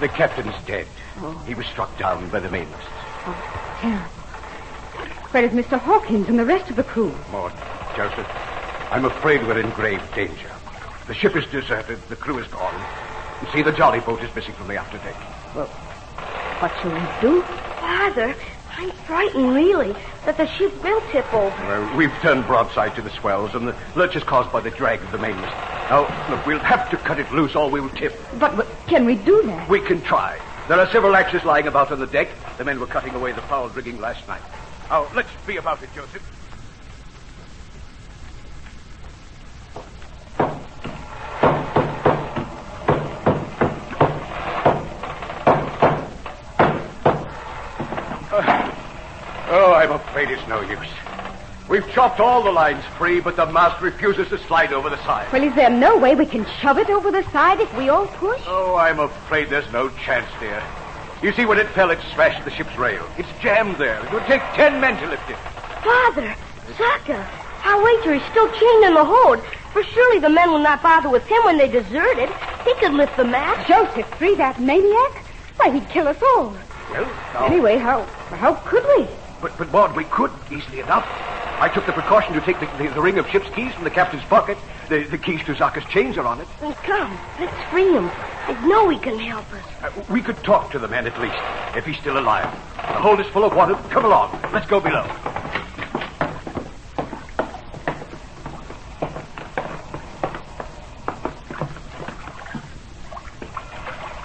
the 0.00 0.08
captain's 0.08 0.54
dead. 0.64 0.86
He 1.46 1.54
was 1.54 1.66
struck 1.66 1.96
down 1.98 2.28
by 2.30 2.40
the 2.40 2.48
mainmast. 2.48 2.88
Terrible. 3.80 4.04
Where 5.32 5.44
is 5.44 5.52
Mr. 5.52 5.78
Hawkins 5.78 6.28
and 6.28 6.38
the 6.38 6.44
rest 6.46 6.70
of 6.70 6.76
the 6.76 6.84
crew? 6.84 7.14
Maud, 7.30 7.52
Joseph, 7.94 8.26
I'm 8.90 9.04
afraid 9.04 9.46
we're 9.46 9.58
in 9.58 9.68
grave 9.70 10.02
danger. 10.14 10.50
The 11.08 11.14
ship 11.14 11.34
is 11.36 11.46
deserted, 11.46 11.98
the 12.10 12.16
crew 12.16 12.38
is 12.38 12.46
gone. 12.48 12.86
You 13.40 13.48
see, 13.50 13.62
the 13.62 13.72
jolly 13.72 14.00
boat 14.00 14.22
is 14.22 14.34
missing 14.34 14.52
from 14.52 14.68
the 14.68 14.76
after 14.76 14.98
deck. 14.98 15.16
Well, 15.54 15.66
what 15.66 16.70
shall 16.82 16.92
we 16.92 17.00
do? 17.22 17.40
Father, 17.80 18.34
I'm 18.76 18.90
frightened, 18.90 19.54
really, 19.54 19.94
that 20.26 20.36
the 20.36 20.46
ship 20.46 20.84
will 20.84 21.00
tip 21.10 21.32
over. 21.32 21.56
Well, 21.66 21.96
we've 21.96 22.12
turned 22.20 22.46
broadside 22.46 22.94
to 22.96 23.00
the 23.00 23.08
swells, 23.08 23.54
and 23.54 23.66
the 23.66 23.74
lurch 23.96 24.16
is 24.16 24.22
caused 24.22 24.52
by 24.52 24.60
the 24.60 24.70
drag 24.70 25.00
of 25.00 25.10
the 25.10 25.16
mainmast. 25.16 25.56
Now, 25.88 26.02
look, 26.28 26.44
we'll 26.44 26.58
have 26.58 26.90
to 26.90 26.98
cut 26.98 27.18
it 27.18 27.32
loose 27.32 27.56
or 27.56 27.70
we'll 27.70 27.88
tip. 27.88 28.14
But, 28.38 28.54
but 28.54 28.66
can 28.86 29.06
we 29.06 29.14
do 29.14 29.40
that? 29.44 29.66
We 29.66 29.80
can 29.80 30.02
try. 30.02 30.38
There 30.68 30.78
are 30.78 30.90
several 30.90 31.16
axes 31.16 31.42
lying 31.42 31.66
about 31.66 31.90
on 31.90 32.00
the 32.00 32.06
deck. 32.06 32.28
The 32.58 32.64
men 32.64 32.78
were 32.78 32.86
cutting 32.86 33.14
away 33.14 33.32
the 33.32 33.40
foul 33.40 33.70
rigging 33.70 33.98
last 33.98 34.28
night. 34.28 34.42
Now, 34.90 35.10
let's 35.14 35.30
be 35.46 35.56
about 35.56 35.82
it, 35.82 35.88
Joseph. 35.94 36.37
Afraid 50.18 50.36
it's 50.36 50.48
no 50.48 50.60
use. 50.62 50.88
We've 51.68 51.88
chopped 51.92 52.18
all 52.18 52.42
the 52.42 52.50
lines 52.50 52.82
free, 52.98 53.20
but 53.20 53.36
the 53.36 53.46
mast 53.46 53.80
refuses 53.80 54.28
to 54.30 54.38
slide 54.46 54.72
over 54.72 54.90
the 54.90 55.00
side. 55.04 55.32
Well, 55.32 55.44
is 55.44 55.54
there 55.54 55.70
no 55.70 55.96
way 55.96 56.16
we 56.16 56.26
can 56.26 56.44
shove 56.60 56.76
it 56.78 56.90
over 56.90 57.12
the 57.12 57.22
side 57.30 57.60
if 57.60 57.72
we 57.78 57.88
all 57.88 58.08
push? 58.08 58.42
Oh, 58.48 58.74
I'm 58.74 58.98
afraid 58.98 59.48
there's 59.48 59.72
no 59.72 59.90
chance, 59.90 60.26
dear. 60.40 60.60
You 61.22 61.32
see, 61.34 61.46
when 61.46 61.58
it 61.58 61.68
fell, 61.68 61.90
it 61.90 62.00
smashed 62.14 62.44
the 62.44 62.50
ship's 62.50 62.76
rail. 62.76 63.08
It's 63.16 63.28
jammed 63.40 63.76
there. 63.76 64.04
It 64.04 64.12
would 64.12 64.24
take 64.24 64.42
ten 64.54 64.80
men 64.80 65.00
to 65.00 65.08
lift 65.08 65.30
it. 65.30 65.36
Father, 65.84 66.34
Zaka, 66.72 67.24
our 67.64 67.80
waiter 67.84 68.14
is 68.14 68.22
still 68.32 68.50
chained 68.58 68.86
in 68.86 68.94
the 68.94 69.04
hold. 69.04 69.40
For 69.72 69.84
surely 69.84 70.18
the 70.18 70.30
men 70.30 70.50
will 70.50 70.58
not 70.58 70.82
bother 70.82 71.10
with 71.10 71.28
him 71.28 71.44
when 71.44 71.58
they 71.58 71.68
deserted. 71.68 72.28
He 72.64 72.74
could 72.80 72.94
lift 72.94 73.16
the 73.16 73.24
mast. 73.24 73.68
Joseph, 73.68 74.12
free 74.18 74.34
that 74.34 74.60
maniac? 74.60 75.24
Why, 75.58 75.70
he'd 75.70 75.88
kill 75.88 76.08
us 76.08 76.20
all. 76.34 76.56
Well, 76.90 77.04
now, 77.34 77.46
Anyway, 77.46 77.78
how 77.78 78.02
how 78.34 78.54
could 78.54 78.84
we? 78.96 79.06
But, 79.40 79.56
but, 79.58 79.70
Maud, 79.72 79.94
we 79.96 80.04
could, 80.04 80.30
easily 80.50 80.80
enough. 80.80 81.06
I 81.60 81.68
took 81.72 81.86
the 81.86 81.92
precaution 81.92 82.34
to 82.34 82.40
take 82.40 82.60
the, 82.60 82.66
the, 82.78 82.88
the 82.94 83.00
ring 83.00 83.18
of 83.18 83.28
ship's 83.28 83.48
keys 83.50 83.72
from 83.74 83.84
the 83.84 83.90
captain's 83.90 84.24
pocket. 84.24 84.56
The, 84.88 85.04
the 85.04 85.18
keys 85.18 85.40
to 85.44 85.54
Zaka's 85.54 85.84
chains 85.86 86.16
are 86.16 86.24
on 86.24 86.40
it. 86.40 86.48
Well, 86.60 86.72
come, 86.74 87.18
let's 87.38 87.70
free 87.70 87.92
him. 87.92 88.10
I 88.46 88.66
know 88.66 88.88
he 88.88 88.98
can 88.98 89.18
help 89.18 89.52
us. 89.52 89.64
Uh, 89.82 89.90
we 90.10 90.22
could 90.22 90.36
talk 90.44 90.70
to 90.72 90.78
the 90.78 90.88
man 90.88 91.06
at 91.06 91.20
least, 91.20 91.36
if 91.76 91.84
he's 91.84 91.98
still 91.98 92.18
alive. 92.18 92.50
The 92.76 93.00
hold 93.00 93.20
is 93.20 93.26
full 93.26 93.44
of 93.44 93.54
water. 93.54 93.74
Come 93.90 94.04
along. 94.04 94.40
Let's 94.52 94.66
go 94.66 94.80
below. 94.80 95.04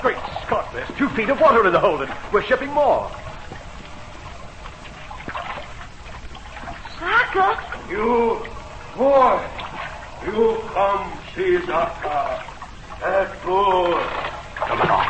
Great 0.02 0.18
Scott, 0.46 0.70
there's 0.74 0.98
two 0.98 1.10
feet 1.10 1.30
of 1.30 1.42
water 1.42 1.66
in 1.66 1.74
the 1.74 1.80
hold, 1.80 2.04
and 2.04 2.14
we're 2.32 2.44
shipping 2.44 2.70
more. 2.70 3.12
You, 7.34 8.46
boy, 8.96 9.42
you 10.24 10.62
come 10.72 11.12
see 11.34 11.58
Zaka. 11.66 12.44
That's 13.02 13.44
good. 13.44 14.04
Come 14.56 14.82
along. 14.82 15.08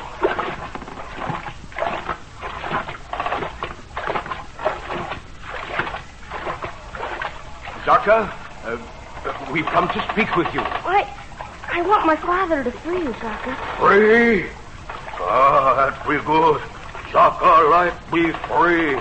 Zaka, 7.83 8.31
uh, 8.63 9.51
we've 9.51 9.65
come 9.65 9.89
to 9.89 10.01
speak 10.13 10.33
with 10.37 10.47
you. 10.53 10.61
I, 10.61 11.05
I 11.73 11.81
want 11.81 12.05
my 12.05 12.15
father 12.15 12.63
to 12.63 12.71
free 12.71 12.99
you, 12.99 13.11
Zaka. 13.11 13.53
Free? 13.79 14.49
Ah, 15.19 15.75
that 15.75 16.07
be 16.07 16.25
good. 16.25 16.61
Zaka 17.11 17.69
like 17.69 18.11
be 18.13 18.31
free. 18.47 18.97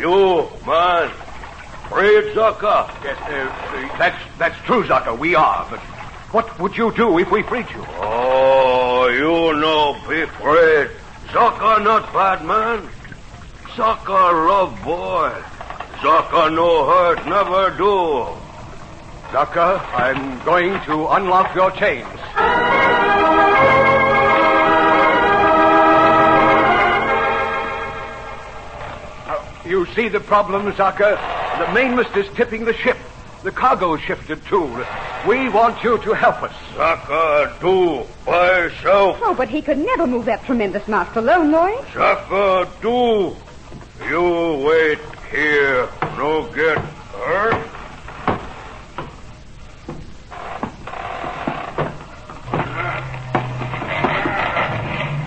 You, 0.00 0.48
man, 0.64 1.10
free 1.88 2.32
Zaka. 2.34 2.90
Yes, 3.02 3.18
uh, 3.20 3.34
uh, 3.34 3.98
that's 3.98 4.20
that's 4.38 4.58
true, 4.66 4.84
Zaka. 4.84 5.16
We 5.18 5.34
are, 5.34 5.66
but 5.70 5.80
what 6.32 6.58
would 6.58 6.76
you 6.76 6.92
do 6.92 7.18
if 7.18 7.30
we 7.30 7.42
freed 7.42 7.70
you? 7.70 7.84
Oh, 8.00 9.08
you 9.08 9.60
know, 9.60 9.96
be 10.08 10.22
afraid. 10.22 10.90
Zaka 11.28 11.82
not 11.82 12.12
bad 12.12 12.44
man. 12.44 12.88
Zaka 13.76 14.48
love 14.48 14.82
boy. 14.84 15.32
Zaka 16.00 16.54
no 16.54 16.86
hurt, 16.86 17.26
never 17.26 17.70
do. 17.76 18.28
Zaka, 19.34 19.80
I'm 19.94 20.38
going 20.44 20.80
to 20.84 21.08
unlock 21.08 21.54
your 21.56 21.72
chains. 21.72 22.06
You 29.66 29.86
see 29.94 30.08
the 30.08 30.20
problem, 30.20 30.70
Zaka? 30.74 31.33
The 31.58 31.72
mainmast 31.72 32.16
is 32.16 32.26
tipping 32.34 32.64
the 32.64 32.74
ship. 32.74 32.96
The 33.42 33.50
cargo's 33.52 34.00
shifted 34.00 34.44
too. 34.46 34.64
We 35.28 35.48
want 35.50 35.84
you 35.84 35.98
to 35.98 36.12
help 36.14 36.42
us. 36.42 36.52
Zaka 36.74 37.60
do 37.60 38.04
by 38.24 38.58
yourself. 38.58 39.18
Oh, 39.22 39.34
but 39.34 39.48
he 39.48 39.62
could 39.62 39.78
never 39.78 40.06
move 40.06 40.24
that 40.24 40.44
tremendous 40.44 40.88
mast 40.88 41.14
alone, 41.16 41.52
Lloyd. 41.52 41.78
Zaka 41.92 42.66
do. 42.80 43.36
You 44.08 44.64
wait 44.66 44.98
here. 45.30 45.88
No 46.16 46.50
get 46.54 46.78
hurt. 46.78 47.54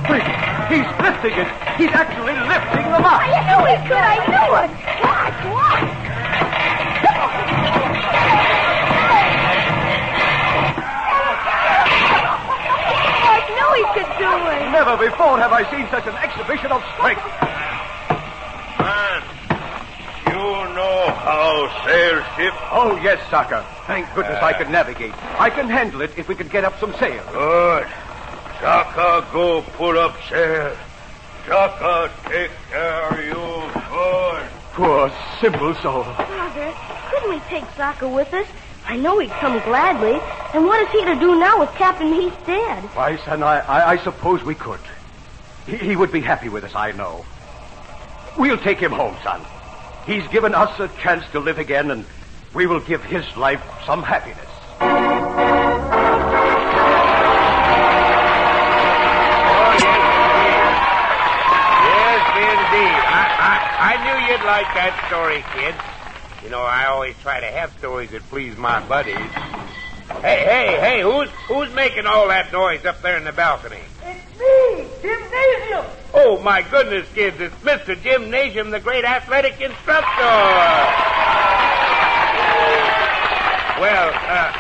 Wait, 0.10 0.24
he's 0.74 0.90
lifting 1.04 1.36
it. 1.38 1.48
He's 1.78 1.94
actually 1.94 2.34
lifting 2.34 2.86
the 2.92 3.00
mast. 3.00 3.22
I 3.22 3.40
knew 3.48 3.62
he 3.68 3.76
could. 3.88 3.98
I 3.98 4.18
knew 4.26 4.50
it. 4.64 4.72
Watch, 5.04 5.40
watch. 5.54 5.97
He 14.28 14.34
could 14.34 14.44
do 14.44 14.66
it. 14.68 14.72
Never 14.72 14.98
before 14.98 15.38
have 15.40 15.52
I 15.52 15.64
seen 15.72 15.88
such 15.90 16.06
an 16.08 16.16
exhibition 16.16 16.72
of 16.72 16.84
strength. 16.96 17.24
Man, 18.80 19.22
you 20.28 20.76
know 20.76 21.12
how 21.12 21.86
sail 21.86 22.24
ship. 22.36 22.54
Oh, 22.72 23.00
yes, 23.02 23.20
Zaka. 23.30 23.66
Thank 23.88 24.14
goodness 24.14 24.42
I 24.42 24.54
can 24.54 24.72
navigate. 24.72 25.14
I 25.40 25.50
can 25.50 25.70
handle 25.70 26.02
it 26.02 26.12
if 26.18 26.28
we 26.28 26.36
can 26.36 26.48
get 26.48 26.64
up 26.66 26.80
some 26.80 26.94
sail. 26.96 27.24
Good. 27.32 27.88
Zaka 28.60 29.32
go 29.32 29.62
pull 29.62 29.98
up 29.98 30.16
sail. 30.30 30.76
Zaka, 31.46 32.10
take 32.26 32.52
care 32.70 33.10
of 33.10 33.20
you 33.26 33.78
good. 33.90 34.44
Poor 34.74 35.12
simple 35.42 35.74
soul. 35.76 36.04
Father, 36.04 36.74
couldn't 37.10 37.30
we 37.30 37.40
take 37.50 37.64
Zaka 37.76 38.14
with 38.14 38.34
us? 38.34 38.48
I 38.88 38.96
know 38.96 39.20
he'd 39.20 39.32
come 39.32 39.60
gladly. 39.66 40.18
And 40.54 40.66
what 40.66 40.82
is 40.82 40.88
he 40.90 41.04
to 41.04 41.16
do 41.20 41.38
now 41.38 41.60
with 41.60 41.70
Captain 41.72 42.14
Heath 42.14 42.34
dead? 42.46 42.84
Why, 42.96 43.18
son, 43.18 43.44
I, 43.44 43.60
I, 43.60 43.90
I 43.92 43.98
suppose 43.98 44.44
we 44.44 44.56
could. 44.56 44.80
He, 45.66 45.76
he 45.76 45.96
would 45.98 46.12
be 46.12 46.22
happy 46.22 46.48
with 46.48 46.64
us, 46.64 46.74
I 46.74 46.94
know. 46.94 47.26
We'll 48.38 48.58
take 48.58 48.80
him 48.80 48.94
home, 48.94 49.18
son. 49.24 49.42
He's 50.06 50.26
given 50.30 50.56
us 50.56 50.80
a 50.80 50.88
chance 51.02 51.30
to 51.34 51.40
live 51.40 51.60
again, 51.60 51.92
and 51.92 52.06
we 52.54 52.66
will 52.66 52.80
give 52.80 53.04
his 53.04 53.26
life 53.36 53.62
some 53.86 54.04
happiness. 54.04 54.40
Yes, 61.84 62.24
indeed. 62.40 62.98
I, 63.04 63.24
I, 63.44 63.56
I 63.84 63.94
knew 64.04 64.16
you'd 64.32 64.46
like 64.46 64.70
that 64.76 64.96
story, 65.10 65.44
kids. 65.60 65.97
You 66.44 66.50
know, 66.50 66.62
I 66.62 66.86
always 66.86 67.16
try 67.18 67.40
to 67.40 67.48
have 67.48 67.76
stories 67.78 68.12
that 68.12 68.22
please 68.30 68.56
my 68.58 68.86
buddies. 68.88 69.16
Hey, 70.22 70.46
hey, 70.46 70.78
hey, 70.80 71.02
who's 71.02 71.30
who's 71.48 71.74
making 71.74 72.06
all 72.06 72.28
that 72.30 72.54
noise 72.54 72.86
up 72.86 73.02
there 73.02 73.18
in 73.18 73.24
the 73.24 73.34
balcony? 73.34 73.82
It's 74.04 74.40
me, 74.40 74.88
Gymnasium. 75.02 75.86
Oh, 76.14 76.40
my 76.44 76.62
goodness, 76.62 77.08
kids, 77.14 77.40
it's 77.40 77.56
Mr. 77.56 78.02
Gymnasium, 78.02 78.70
the 78.70 78.80
great 78.80 79.04
athletic 79.04 79.60
instructor. 79.60 80.24
Well, 83.82 84.10
uh, 84.16 84.52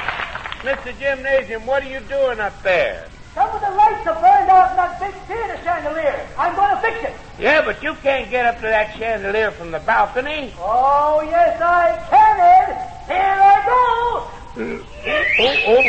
Mr. 0.62 1.00
Gymnasium, 1.00 1.66
what 1.66 1.84
are 1.84 1.90
you 1.90 2.02
doing 2.02 2.40
up 2.40 2.62
there? 2.62 3.08
Some 3.34 3.50
of 3.50 3.62
the 3.62 3.70
lights 3.70 4.06
are 4.08 4.20
burned 4.20 4.50
out 4.50 4.72
in 4.72 4.78
that 4.78 5.00
big 5.00 5.14
theater 5.30 5.58
chandelier. 5.64 6.28
I'm 6.38 6.56
fix 6.92 7.10
it. 7.10 7.42
Yeah, 7.42 7.64
but 7.64 7.82
you 7.84 7.94
can't 7.96 8.30
get 8.30 8.46
up 8.46 8.56
to 8.58 8.64
that 8.64 8.98
chandelier 8.98 9.52
from 9.52 9.72
the 9.72 9.80
balcony. 9.80 10.54
Oh, 10.60 11.22
yes, 11.22 11.62
I 11.62 11.98
can, 12.10 12.40
Ed. 12.40 12.98
Here 13.08 13.38
I 13.40 13.66
go. 13.66 14.38
Oh, 15.40 15.56
oh, 15.68 15.84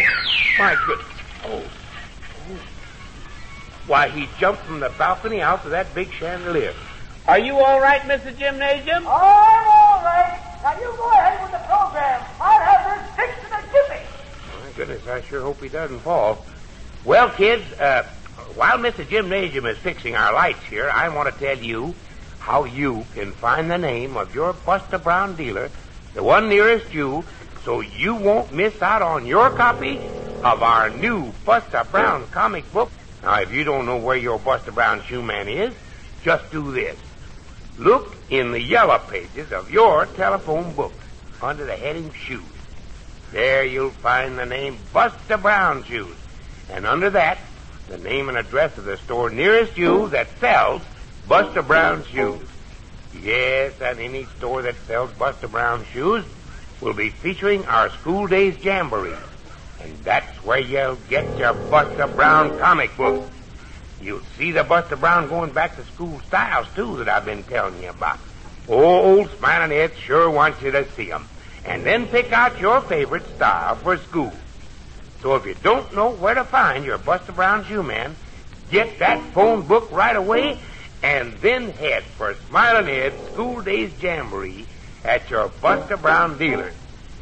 my 0.58 0.76
goodness. 0.86 1.06
Oh. 1.44 1.62
oh. 1.62 2.58
Why, 3.86 4.08
he 4.08 4.28
jumped 4.38 4.62
from 4.62 4.80
the 4.80 4.90
balcony 4.98 5.40
out 5.40 5.62
to 5.62 5.70
that 5.70 5.94
big 5.94 6.12
chandelier. 6.12 6.74
Are 7.26 7.38
you 7.38 7.58
all 7.58 7.80
right, 7.80 8.00
Mr. 8.02 8.36
Gymnasium? 8.36 9.06
I'm 9.06 9.06
all 9.06 10.02
right. 10.02 10.38
Now, 10.62 10.78
you 10.78 10.94
go 10.96 11.10
ahead 11.10 11.42
with 11.42 11.52
the 11.52 11.66
program. 11.66 12.22
I'll 12.40 12.60
have 12.60 12.98
this 12.98 13.16
fixed 13.16 13.46
in 13.46 13.52
a 13.52 13.62
jiffy. 13.72 14.04
My 14.64 14.72
goodness, 14.76 15.06
I 15.06 15.20
sure 15.22 15.42
hope 15.42 15.62
he 15.62 15.68
doesn't 15.68 16.00
fall. 16.00 16.44
Well, 17.04 17.30
kids, 17.30 17.64
uh, 17.80 18.06
while 18.58 18.76
Mr. 18.76 19.08
Gymnasium 19.08 19.66
is 19.66 19.78
fixing 19.78 20.16
our 20.16 20.32
lights 20.32 20.64
here, 20.64 20.90
I 20.92 21.10
want 21.10 21.32
to 21.32 21.38
tell 21.38 21.56
you 21.56 21.94
how 22.40 22.64
you 22.64 23.06
can 23.14 23.30
find 23.30 23.70
the 23.70 23.78
name 23.78 24.16
of 24.16 24.34
your 24.34 24.52
Buster 24.52 24.98
Brown 24.98 25.36
dealer, 25.36 25.70
the 26.14 26.24
one 26.24 26.48
nearest 26.48 26.92
you, 26.92 27.22
so 27.64 27.82
you 27.82 28.16
won't 28.16 28.52
miss 28.52 28.82
out 28.82 29.00
on 29.00 29.26
your 29.26 29.50
copy 29.50 29.98
of 30.42 30.64
our 30.64 30.90
new 30.90 31.32
Buster 31.44 31.84
Brown 31.88 32.26
comic 32.32 32.70
book. 32.72 32.90
Now, 33.22 33.40
if 33.40 33.52
you 33.52 33.62
don't 33.62 33.86
know 33.86 33.98
where 33.98 34.16
your 34.16 34.40
Buster 34.40 34.72
Brown 34.72 35.02
shoe 35.04 35.22
man 35.22 35.48
is, 35.48 35.72
just 36.24 36.50
do 36.50 36.72
this. 36.72 36.98
Look 37.78 38.16
in 38.28 38.50
the 38.50 38.60
yellow 38.60 38.98
pages 38.98 39.52
of 39.52 39.70
your 39.70 40.06
telephone 40.06 40.74
book 40.74 40.94
under 41.40 41.64
the 41.64 41.76
heading 41.76 42.10
Shoes. 42.12 42.42
There 43.30 43.64
you'll 43.64 43.90
find 43.90 44.36
the 44.36 44.46
name 44.46 44.78
Buster 44.92 45.36
Brown 45.36 45.84
Shoes. 45.84 46.16
And 46.70 46.84
under 46.86 47.10
that, 47.10 47.38
the 47.88 47.98
name 47.98 48.28
and 48.28 48.38
address 48.38 48.76
of 48.78 48.84
the 48.84 48.96
store 48.98 49.30
nearest 49.30 49.76
you 49.76 50.08
that 50.10 50.28
sells 50.38 50.82
Buster 51.26 51.62
Brown 51.62 52.04
shoes. 52.04 52.46
Yes, 53.22 53.80
and 53.80 53.98
any 53.98 54.24
store 54.36 54.62
that 54.62 54.76
sells 54.86 55.10
Buster 55.12 55.48
Brown 55.48 55.84
shoes 55.92 56.24
will 56.80 56.94
be 56.94 57.10
featuring 57.10 57.64
our 57.66 57.90
school 57.90 58.26
days 58.26 58.62
jamboree. 58.62 59.14
And 59.82 59.96
that's 60.04 60.36
where 60.44 60.58
you'll 60.58 60.98
get 61.08 61.36
your 61.38 61.54
Buster 61.54 62.06
Brown 62.06 62.58
comic 62.58 62.94
book. 62.96 63.28
You'll 64.00 64.22
see 64.36 64.52
the 64.52 64.64
Buster 64.64 64.96
Brown 64.96 65.28
going 65.28 65.50
back 65.50 65.76
to 65.76 65.84
school 65.84 66.20
styles, 66.26 66.66
too, 66.74 66.98
that 66.98 67.08
I've 67.08 67.24
been 67.24 67.42
telling 67.44 67.82
you 67.82 67.90
about. 67.90 68.18
Old 68.68 69.30
Smiling 69.38 69.72
Ed 69.72 69.92
sure 69.96 70.30
wants 70.30 70.62
you 70.62 70.70
to 70.70 70.86
see 70.92 71.10
'em. 71.10 71.26
And 71.64 71.84
then 71.84 72.06
pick 72.06 72.32
out 72.32 72.60
your 72.60 72.80
favorite 72.82 73.24
style 73.34 73.74
for 73.76 73.96
school. 73.96 74.32
So 75.20 75.34
if 75.34 75.46
you 75.46 75.54
don't 75.62 75.94
know 75.94 76.10
where 76.10 76.34
to 76.34 76.44
find 76.44 76.84
your 76.84 76.98
Buster 76.98 77.32
Brown 77.32 77.64
shoe 77.64 77.82
man, 77.82 78.14
get 78.70 78.98
that 79.00 79.20
phone 79.32 79.62
book 79.62 79.90
right 79.90 80.14
away 80.14 80.58
and 81.02 81.32
then 81.34 81.70
head 81.70 82.02
for 82.04 82.34
Smiling 82.48 82.88
Ed's 82.88 83.32
School 83.32 83.60
Days 83.60 83.90
Jamboree 84.00 84.66
at 85.04 85.28
your 85.30 85.48
Buster 85.60 85.96
Brown 85.96 86.38
dealer. 86.38 86.72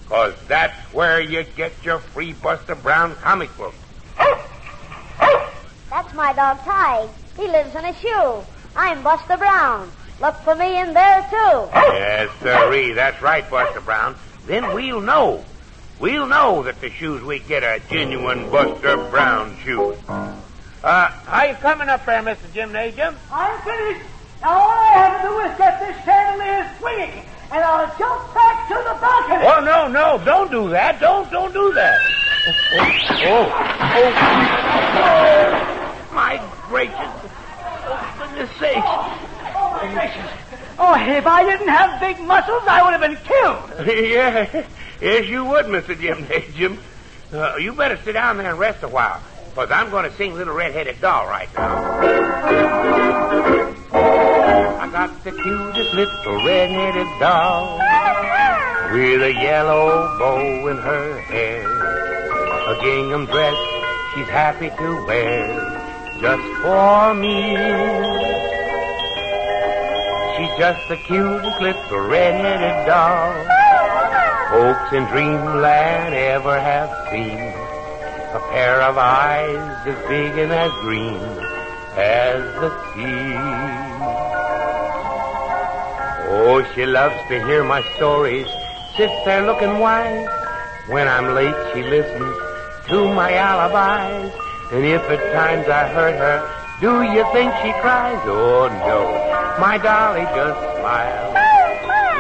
Cause 0.09 0.35
that's 0.47 0.77
where 0.93 1.21
you 1.21 1.45
get 1.57 1.73
your 1.85 1.99
free 1.99 2.33
Buster 2.35 2.75
Brown 2.75 3.15
comic 3.17 3.55
book. 3.57 3.75
That's 5.91 6.13
my 6.15 6.33
dog 6.35 6.59
Ty. 6.61 7.09
He 7.37 7.49
lives 7.49 7.75
in 7.75 7.85
a 7.85 7.95
shoe. 7.95 8.45
I'm 8.77 9.03
Buster 9.03 9.37
Brown. 9.37 9.91
Look 10.21 10.37
for 10.37 10.55
me 10.55 10.79
in 10.81 10.95
there 10.95 11.27
too. 11.31 11.69
Yes, 11.73 12.31
sirree, 12.41 12.93
that's 12.93 13.21
right, 13.21 13.49
Buster 13.51 13.81
Brown. 13.81 14.15
Then 14.47 14.75
we'll 14.75 15.01
know. 15.01 15.45
We'll 15.99 16.27
know 16.27 16.63
that 16.65 16.81
the 16.83 16.91
shoes 16.91 17.23
we 17.23 17.39
get 17.39 17.65
are 17.65 17.79
genuine 17.79 18.51
Buster 18.51 18.97
Brown 19.11 19.57
shoes. 19.65 19.97
Uh, 20.09 21.09
how 21.09 21.45
you 21.45 21.55
coming 21.55 21.89
up 21.89 22.05
there, 22.05 22.23
Mr. 22.23 22.53
Gymnasium? 22.53 23.17
I'm 23.33 23.61
finished. 23.63 24.05
Now 24.43 24.51
all 24.51 24.71
I 24.71 24.89
have 24.93 25.23
to 25.23 25.29
do 25.29 25.41
is 25.41 25.57
get 25.57 25.81
this 25.81 26.05
chandelier 26.05 26.71
swinging, 26.79 27.25
and 27.51 27.65
I'll 27.65 27.87
jump 27.99 28.35
back 28.35 28.69
to 28.69 28.75
the 28.75 28.95
balcony. 29.01 29.47
Oh, 29.47 29.61
no, 29.65 29.89
no, 29.89 30.23
don't 30.23 30.51
do 30.51 30.69
that. 30.69 31.01
Don't, 31.01 31.31
don't 31.31 31.55
do 31.55 31.73
that. 31.73 31.99
Oh, 32.47 32.85
oh, 33.25 34.13
oh. 35.01 36.15
My 36.15 36.41
gracious. 36.69 36.95
Oh, 36.95 38.17
goodness 38.19 38.51
sakes. 38.61 38.81
Oh, 38.85 39.81
my 39.83 39.93
gracious. 39.95 40.31
Oh, 40.79 40.95
if 40.95 41.27
I 41.27 41.43
didn't 41.43 41.69
have 41.69 41.99
big 42.01 42.21
muscles, 42.21 42.63
I 42.67 42.83
would 42.83 42.93
have 42.93 43.01
been 43.01 43.17
killed. 43.25 43.87
yeah, 44.05 44.67
yes, 45.01 45.27
you 45.27 45.45
would, 45.45 45.67
Mr. 45.67 45.99
Gymnasium. 45.99 46.79
Uh, 47.33 47.57
you 47.57 47.73
better 47.73 47.99
sit 48.05 48.13
down 48.13 48.37
there 48.39 48.51
and 48.51 48.59
rest 48.59 48.83
a 48.83 48.89
while, 48.89 49.21
because 49.51 49.71
I'm 49.71 49.91
going 49.91 50.09
to 50.09 50.17
sing 50.17 50.35
Little 50.35 50.55
Red-Headed 50.55 51.01
Doll 51.01 51.27
right 51.27 51.49
now. 51.55 52.77
I 53.93 54.89
got 54.91 55.25
the 55.25 55.33
cutest 55.33 55.95
little 55.95 56.45
red-headed 56.45 57.09
doll 57.19 57.79
with 58.93 59.23
a 59.23 59.33
yellow 59.33 60.17
bow 60.19 60.69
in 60.69 60.77
her 60.77 61.21
hair. 61.23 61.67
A 61.67 62.81
gingham 62.81 63.27
dress 63.27 63.57
she's 64.15 64.29
happy 64.29 64.71
to 64.71 65.07
wear 65.07 65.49
just 66.21 66.63
for 66.63 67.15
me. 67.15 67.57
She's 70.37 70.59
just 70.59 70.89
the 70.89 70.97
cutest 71.05 71.61
little 71.61 72.07
red-headed 72.07 72.87
doll 72.87 73.66
folks 74.51 74.93
in 74.93 75.05
dreamland 75.07 76.15
ever 76.15 76.59
have 76.61 76.91
seen. 77.11 77.53
A 78.35 78.41
pair 78.51 78.83
of 78.83 78.97
eyes 78.99 79.87
as 79.87 80.09
big 80.09 80.39
and 80.39 80.53
as 80.53 80.71
green 80.83 81.21
as 81.97 82.43
the 82.61 82.71
sea. 82.93 83.37
Oh, 86.29 86.63
she 86.75 86.85
loves 86.87 87.17
to 87.29 87.45
hear 87.47 87.65
my 87.65 87.83
stories, 87.97 88.47
sits 88.97 89.15
there 89.25 89.47
looking 89.47 89.79
wise. 89.79 90.29
When 90.89 91.09
I'm 91.09 91.35
late, 91.35 91.57
she 91.73 91.83
listens 91.83 92.37
to 92.89 93.13
my 93.15 93.33
alibis. 93.35 94.33
And 94.73 94.85
if 94.85 95.03
at 95.03 95.33
times 95.33 95.69
I 95.69 95.89
hurt 95.89 96.17
her, 96.17 96.39
do 96.81 97.03
you 97.03 97.25
think 97.33 97.53
she 97.63 97.73
cries? 97.81 98.21
Oh, 98.25 98.69
no. 98.87 99.01
My 99.59 99.79
dolly 99.79 100.23
just 100.37 100.61
smiles. 100.79 101.26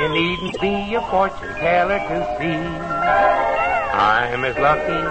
You 0.00 0.08
needn't 0.08 0.60
be 0.60 0.94
a 0.94 1.00
fortune 1.10 1.54
teller 1.56 1.98
to 1.98 2.36
see. 2.38 2.60
I'm 3.96 4.44
as 4.44 4.56
lucky 4.58 5.02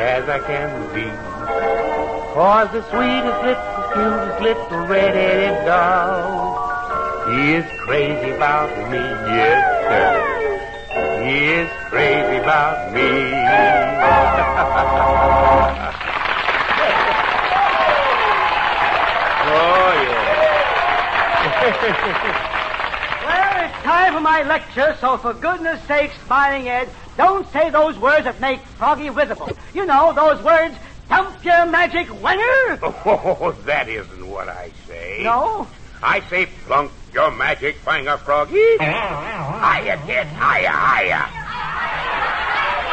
as 0.00 0.28
I 0.28 0.38
can 0.38 0.94
be. 0.94 1.10
Cause 2.34 2.70
the 2.72 2.82
sweetest 2.90 3.42
little, 3.42 3.82
cutest 3.94 4.40
little 4.42 4.86
red-headed 4.86 5.66
doll 5.66 6.68
he 7.28 7.52
is 7.56 7.66
crazy 7.80 8.30
about 8.30 8.70
me, 8.90 8.96
yes, 8.96 9.60
sir. 9.84 10.16
He 11.26 11.36
is 11.60 11.68
crazy 11.90 12.38
about 12.38 12.90
me. 12.94 13.02
oh, 19.52 19.92
yeah. 22.14 22.54
Time 23.88 24.12
for 24.12 24.20
my 24.20 24.42
lecture, 24.42 24.94
so 25.00 25.16
for 25.16 25.32
goodness 25.32 25.82
sake, 25.86 26.10
Smiling 26.26 26.68
Ed, 26.68 26.90
don't 27.16 27.50
say 27.50 27.70
those 27.70 27.98
words 27.98 28.24
that 28.24 28.38
make 28.38 28.60
Froggy 28.76 29.08
visible. 29.08 29.48
You 29.72 29.86
know, 29.86 30.12
those 30.12 30.44
words, 30.44 30.74
dump 31.08 31.42
your 31.42 31.64
magic 31.64 32.06
winger. 32.22 32.78
Oh, 32.82 33.56
that 33.64 33.88
isn't 33.88 34.28
what 34.28 34.50
I 34.50 34.72
say. 34.86 35.22
No? 35.22 35.66
I 36.02 36.20
say 36.28 36.44
plunk 36.66 36.92
your 37.14 37.30
magic 37.30 37.76
finger, 37.76 38.18
Froggy. 38.18 38.76
Hiya, 38.78 39.96
kid, 40.04 40.26
hiya, 40.36 40.74
hiya. 40.76 41.22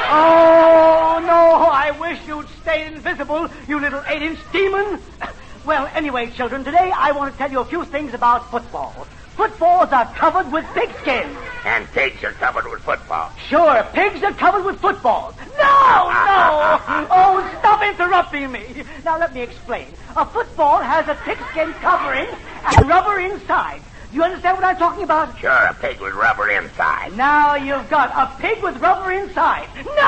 Oh, 0.08 1.22
no, 1.28 1.68
I 1.74 1.92
wish 2.00 2.26
you'd 2.26 2.48
stay 2.62 2.88
invisible, 2.88 3.50
you 3.68 3.82
little 3.82 4.02
eight-inch 4.08 4.40
demon. 4.54 5.02
Well, 5.66 5.90
anyway, 5.96 6.30
children, 6.30 6.64
today 6.64 6.92
I 6.96 7.12
want 7.12 7.34
to 7.34 7.38
tell 7.40 7.52
you 7.52 7.60
a 7.60 7.66
few 7.66 7.86
things 7.86 8.14
about 8.14 8.52
football. 8.52 9.08
Footballs 9.36 9.90
are 9.92 10.06
covered 10.16 10.52
with 10.52 10.66
pigskin. 10.74 11.30
And 11.66 11.86
pigs 11.92 12.24
are 12.24 12.32
covered 12.34 12.70
with 12.70 12.82
football. 12.82 13.32
Sure, 13.50 13.84
pigs 13.94 14.24
are 14.24 14.34
covered 14.34 14.66
with 14.66 14.80
footballs. 14.80 15.36
No, 15.58 16.10
no! 16.10 16.82
Oh, 17.18 17.56
stop 17.60 17.82
interrupting 17.84 18.52
me. 18.52 18.84
Now, 19.04 19.18
let 19.20 19.34
me 19.34 19.42
explain. 19.42 19.88
A 20.16 20.26
football 20.26 20.82
has 20.82 21.08
a 21.08 21.16
pigskin 21.24 21.74
covering 21.74 22.28
and 22.66 22.88
rubber 22.88 23.20
inside. 23.20 23.82
Do 24.12 24.18
you 24.18 24.24
understand 24.24 24.58
what 24.58 24.64
I'm 24.64 24.78
talking 24.78 25.04
about? 25.04 25.38
Sure, 25.40 25.50
a 25.52 25.74
pig 25.74 26.00
with 26.00 26.14
rubber 26.14 26.50
inside. 26.50 27.16
Now 27.18 27.56
you've 27.56 27.90
got 27.90 28.12
a 28.16 28.28
pig 28.40 28.62
with 28.64 28.78
rubber 28.78 29.12
inside. 29.12 29.68
No, 29.76 29.84
no, 29.84 29.94
no. 29.94 30.02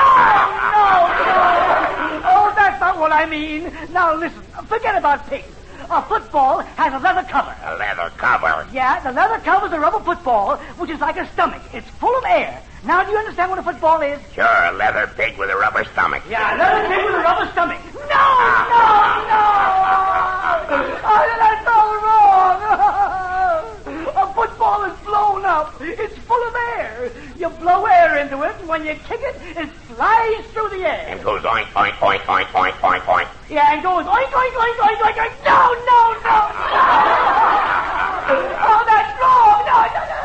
Oh, 2.30 2.52
that's 2.56 2.80
not 2.80 2.98
what 2.98 3.12
I 3.12 3.26
mean. 3.26 3.72
Now 3.92 4.14
listen, 4.14 4.42
forget 4.66 4.96
about 4.96 5.26
pigs. 5.28 5.46
A 5.90 6.02
football 6.02 6.60
has 6.76 6.92
a 6.92 6.98
leather 6.98 7.26
cover. 7.28 7.54
A 7.64 7.74
leather 7.76 8.10
cover. 8.18 8.66
Yeah, 8.72 9.00
the 9.00 9.10
leather 9.12 9.38
covers 9.42 9.72
a 9.72 9.80
rubber 9.80 10.00
football, 10.04 10.56
which 10.76 10.90
is 10.90 11.00
like 11.00 11.16
a 11.16 11.26
stomach. 11.32 11.62
It's 11.72 11.88
full 11.98 12.14
of 12.16 12.24
air. 12.24 12.62
Now, 12.84 13.02
do 13.04 13.10
you 13.10 13.16
understand 13.16 13.50
what 13.50 13.58
a 13.58 13.62
football 13.62 14.02
is? 14.02 14.20
Sure, 14.34 14.44
a 14.44 14.72
leather 14.72 15.10
pig 15.16 15.38
with 15.38 15.48
a 15.50 15.56
rubber 15.56 15.84
stomach. 15.92 16.22
Yeah, 16.28 16.54
a 16.54 16.58
leather 16.58 16.88
pig 16.88 17.04
with 17.06 17.14
a 17.14 17.18
rubber 17.18 17.50
stomach. 17.52 17.78
No, 17.94 18.00
no, 18.00 18.14
no. 19.32 19.44
Oh, 21.10 21.36
that's 21.40 21.66
all 21.66 21.94
wrong. 22.04 22.58
A 24.28 24.34
football 24.34 24.84
is 24.84 24.98
blown 25.06 25.44
up. 25.46 25.74
It's 25.80 26.16
full 26.18 26.48
of 26.48 26.54
air. 26.76 27.10
You 27.38 27.48
blow 27.48 27.86
air 27.86 28.18
into 28.18 28.42
it, 28.42 28.54
and 28.60 28.68
when 28.68 28.84
you 28.84 28.94
kick 28.94 29.20
it, 29.22 29.40
it 29.56 29.70
flies 29.70 30.44
through 30.52 30.68
the 30.68 30.84
air. 30.86 31.06
And 31.08 31.22
goes 31.24 31.42
oink, 31.42 31.64
oink, 31.72 31.92
oink, 31.92 32.20
oink, 32.20 32.44
oink, 32.46 32.72
oink, 32.72 33.00
oink. 33.00 33.28
Yeah, 33.48 33.72
and 33.72 33.80
goes 33.82 34.04
oink, 34.04 34.28
oink, 34.28 34.54
oink, 34.60 34.76
oink, 34.84 35.00
oink, 35.08 35.16
oink. 35.24 35.34
No, 35.48 35.56
no, 35.88 36.00
no, 36.20 36.36
no. 36.68 36.84
Oh, 38.60 38.80
that's 38.84 39.08
wrong. 39.16 39.64
No, 39.64 39.88
no, 39.88 40.02
no. 40.04 40.20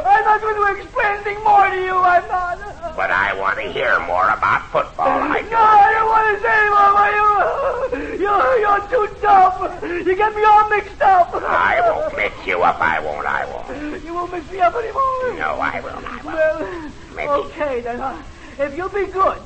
I'm 0.00 0.24
not 0.24 0.40
going 0.40 0.56
to 0.56 0.64
explain 0.80 1.12
anything 1.12 1.36
more 1.44 1.68
to 1.68 1.76
you. 1.76 2.00
I'm 2.00 2.24
not. 2.28 2.56
But 2.96 3.10
I 3.10 3.34
want 3.36 3.58
to 3.60 3.68
hear 3.70 4.00
more 4.08 4.30
about 4.32 4.72
football. 4.72 5.12
I 5.12 5.44
No, 5.52 5.60
I 5.60 5.92
don't 5.92 6.08
want 6.08 6.24
to 6.32 6.40
say 6.40 6.56
anymore. 6.56 6.92
Why, 6.96 7.12
You, 7.12 8.24
you're, 8.24 8.56
you're 8.64 8.80
too 8.88 9.04
dumb. 9.20 9.60
You 10.08 10.16
get 10.16 10.32
me 10.34 10.42
all 10.42 10.64
mixed 10.70 11.02
up. 11.02 11.34
I 11.36 11.82
won't 11.84 12.16
mix 12.16 12.34
you 12.46 12.62
up. 12.62 12.80
I 12.80 12.98
won't. 13.00 13.26
I 13.26 13.44
won't. 13.44 14.02
You 14.02 14.14
won't 14.14 14.32
mix 14.32 14.50
me 14.50 14.58
up 14.60 14.74
anymore. 14.74 15.36
No, 15.36 15.58
I 15.60 15.80
will. 15.84 16.00
not. 16.00 16.24
Well, 16.24 16.90
Maybe. 17.14 17.28
okay 17.28 17.82
then. 17.82 18.00
Uh, 18.00 18.22
if 18.58 18.74
you'll 18.74 18.88
be 18.88 19.04
good. 19.12 19.42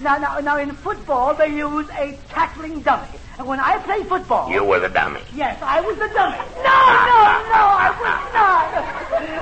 Now, 0.00 0.16
now, 0.16 0.38
now, 0.38 0.58
in 0.58 0.70
football 0.76 1.34
they 1.34 1.48
use 1.48 1.88
a 1.98 2.16
tackling 2.28 2.82
dummy, 2.82 3.08
and 3.36 3.46
when 3.48 3.58
I 3.58 3.78
play 3.78 4.04
football, 4.04 4.48
You 4.48 4.62
were 4.62 4.78
the 4.78 4.88
dummy. 4.88 5.20
yes, 5.34 5.58
I 5.60 5.80
was 5.80 5.96
the 5.98 6.06
dummy. 6.14 6.38
No, 6.62 6.78
no, 7.10 7.18
no, 7.50 7.62
I 7.66 7.90
was 7.98 8.18
not. 8.32 8.68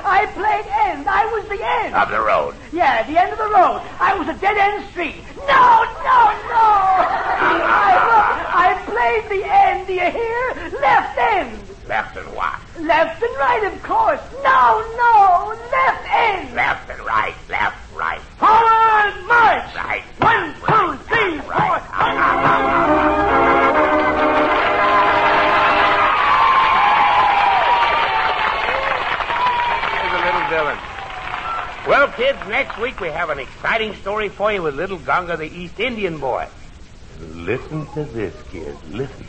I 0.06 0.24
played 0.32 0.66
end. 0.88 1.06
I 1.08 1.26
was 1.26 1.44
the 1.48 1.60
end. 1.62 1.94
Of 1.94 2.08
the 2.10 2.20
road. 2.20 2.54
Yeah, 2.72 3.02
the 3.06 3.20
end 3.20 3.32
of 3.32 3.38
the 3.38 3.44
road. 3.52 3.82
I 4.00 4.16
was 4.18 4.28
a 4.28 4.34
dead 4.40 4.56
end 4.56 4.88
street. 4.90 5.16
No, 5.36 5.84
no, 6.00 6.18
no. 6.48 6.66
I, 7.36 7.92
I 8.54 8.68
played 8.88 9.28
the 9.28 9.44
end. 9.44 9.86
Do 9.86 9.92
you 9.92 10.10
hear? 10.10 10.70
Left 10.80 11.18
end. 11.18 11.60
Left 11.86 12.16
and 12.16 12.28
what? 12.34 12.58
Left 12.80 13.22
and 13.22 13.36
right, 13.36 13.70
of 13.72 13.82
course. 13.82 14.20
No, 14.42 14.82
no, 14.96 15.54
left 15.70 16.04
end. 16.10 16.54
Left 16.54 16.90
and 16.90 17.00
right, 17.06 17.34
left, 17.48 17.76
right. 17.94 18.20
forward 18.40 19.14
march. 19.28 19.74
Right. 19.76 20.02
One, 20.18 20.54
two, 20.66 20.98
three, 21.06 21.38
four. 21.38 21.46
Here's 21.46 21.46
a 21.46 21.46
little 21.46 21.54
villain. 21.54 21.85
Well, 31.88 32.08
kids, 32.08 32.38
next 32.48 32.78
week 32.78 33.00
we 33.00 33.08
have 33.08 33.30
an 33.30 33.38
exciting 33.38 33.94
story 33.94 34.28
for 34.28 34.52
you 34.52 34.62
with 34.62 34.74
little 34.74 34.98
Gunga 34.98 35.36
the 35.36 35.46
East 35.46 35.80
Indian 35.80 36.18
boy. 36.18 36.46
Listen 37.32 37.86
to 37.94 38.04
this, 38.04 38.34
kids. 38.50 38.76
Listen. 38.90 39.26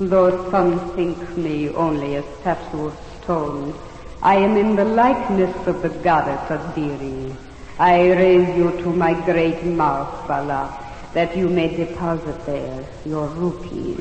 Though 0.00 0.50
some 0.50 0.96
think 0.96 1.36
me 1.36 1.68
only 1.68 2.16
a 2.16 2.22
statue 2.40 2.86
of 2.86 2.98
stone, 3.22 3.74
I 4.22 4.36
am 4.36 4.56
in 4.56 4.74
the 4.74 4.84
likeness 4.84 5.54
of 5.66 5.82
the 5.82 5.90
goddess 5.90 6.40
Adiri. 6.48 7.36
I 7.78 8.10
raise 8.10 8.56
you 8.56 8.70
to 8.82 8.88
my 8.90 9.14
great 9.24 9.62
mouth, 9.64 10.26
Bala, 10.26 10.81
that 11.14 11.36
you 11.36 11.48
may 11.48 11.74
deposit 11.74 12.46
there 12.46 12.84
your 13.04 13.26
rupees. 13.28 13.98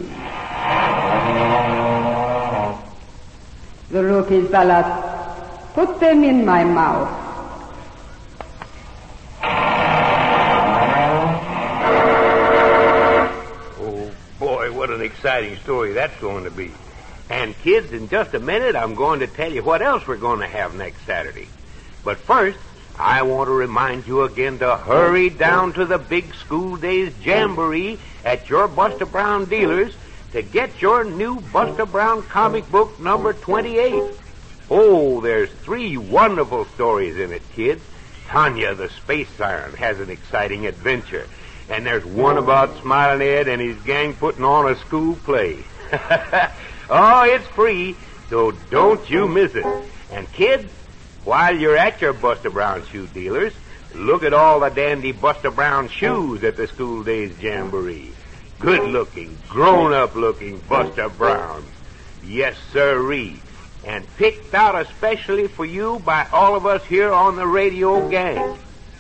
The 3.90 4.04
rupees, 4.04 4.50
Bala, 4.50 5.70
put 5.74 6.00
them 6.00 6.24
in 6.24 6.46
my 6.46 6.64
mouth. 6.64 7.10
Oh, 13.80 14.12
boy, 14.40 14.72
what 14.72 14.90
an 14.90 15.02
exciting 15.02 15.58
story 15.58 15.92
that's 15.92 16.18
going 16.22 16.46
to 16.46 16.52
be. 16.52 16.72
And, 17.30 17.58
kids, 17.60 17.92
in 17.92 18.08
just 18.08 18.34
a 18.34 18.40
minute, 18.40 18.76
I'm 18.76 18.96
going 18.96 19.20
to 19.20 19.28
tell 19.28 19.52
you 19.52 19.64
what 19.64 19.82
else 19.82 20.08
we're 20.08 20.18
going 20.18 20.40
to 20.40 20.48
have 20.48 20.76
next 20.76 21.06
Saturday. 21.06 21.48
But 22.04 22.18
first, 22.18 22.58
I 23.02 23.24
want 23.24 23.48
to 23.48 23.54
remind 23.54 24.06
you 24.06 24.22
again 24.22 24.60
to 24.60 24.78
hurry 24.78 25.32
down 25.32 25.74
to 25.74 25.88
the 25.88 25.98
big 25.98 26.36
school 26.36 26.76
days 26.76 27.12
jamboree 27.24 27.98
at 28.24 28.48
your 28.48 28.68
Buster 28.68 29.08
Brown 29.08 29.46
dealers 29.46 29.96
to 30.34 30.44
get 30.44 30.84
your 30.84 31.04
new 31.04 31.42
Buster 31.52 31.88
Brown 31.88 32.22
comic 32.22 32.70
book 32.70 33.00
number 33.00 33.34
28. 33.34 34.04
Oh, 34.70 35.20
there's 35.20 35.50
three 35.50 35.98
wonderful 35.98 36.66
stories 36.66 37.18
in 37.18 37.34
it, 37.34 37.42
kids. 37.54 37.82
Tanya 38.28 38.76
the 38.76 38.90
Space 38.90 39.30
Siren 39.36 39.74
has 39.78 40.00
an 40.00 40.12
exciting 40.12 40.68
adventure. 40.68 41.28
And 41.72 41.84
there's 41.84 42.06
one 42.06 42.38
about 42.38 42.80
Smiling 42.82 43.28
Ed 43.28 43.48
and 43.48 43.60
his 43.60 43.82
gang 43.82 44.14
putting 44.14 44.44
on 44.44 44.72
a 44.72 44.76
school 44.76 45.16
play. 45.16 45.64
oh, 46.88 47.24
it's 47.24 47.48
free, 47.48 47.96
so 48.30 48.52
don't 48.70 49.10
you 49.10 49.28
miss 49.28 49.56
it. 49.56 49.66
And 50.12 50.32
kids, 50.34 50.72
while 51.24 51.56
you're 51.56 51.78
at 51.78 52.02
your 52.02 52.14
Buster 52.14 52.50
Brown 52.50 52.86
shoe 52.88 53.08
dealers, 53.08 53.54
look 53.94 54.24
at 54.24 54.34
all 54.34 54.60
the 54.60 54.70
dandy 54.70 55.12
Buster 55.12 55.52
Brown 55.52 55.88
shoes 55.88 56.44
at 56.44 56.58
the 56.58 56.68
school 56.68 57.04
days 57.04 57.40
jamboree. 57.42 58.12
Good 58.60 58.90
looking, 58.90 59.38
grown 59.50 59.94
up 59.94 60.16
looking 60.16 60.60
Buster 60.70 61.10
Browns. 61.10 61.66
Yes, 62.24 62.56
sirree. 62.72 63.40
And 63.86 64.06
picked 64.18 64.54
out 64.54 64.80
especially 64.80 65.48
for 65.48 65.66
you 65.66 66.00
by 66.06 66.28
all 66.32 66.56
of 66.56 66.66
us 66.66 66.86
here 66.86 67.12
on 67.12 67.36
the 67.36 67.48
radio 67.48 68.08
gang. 68.10 68.58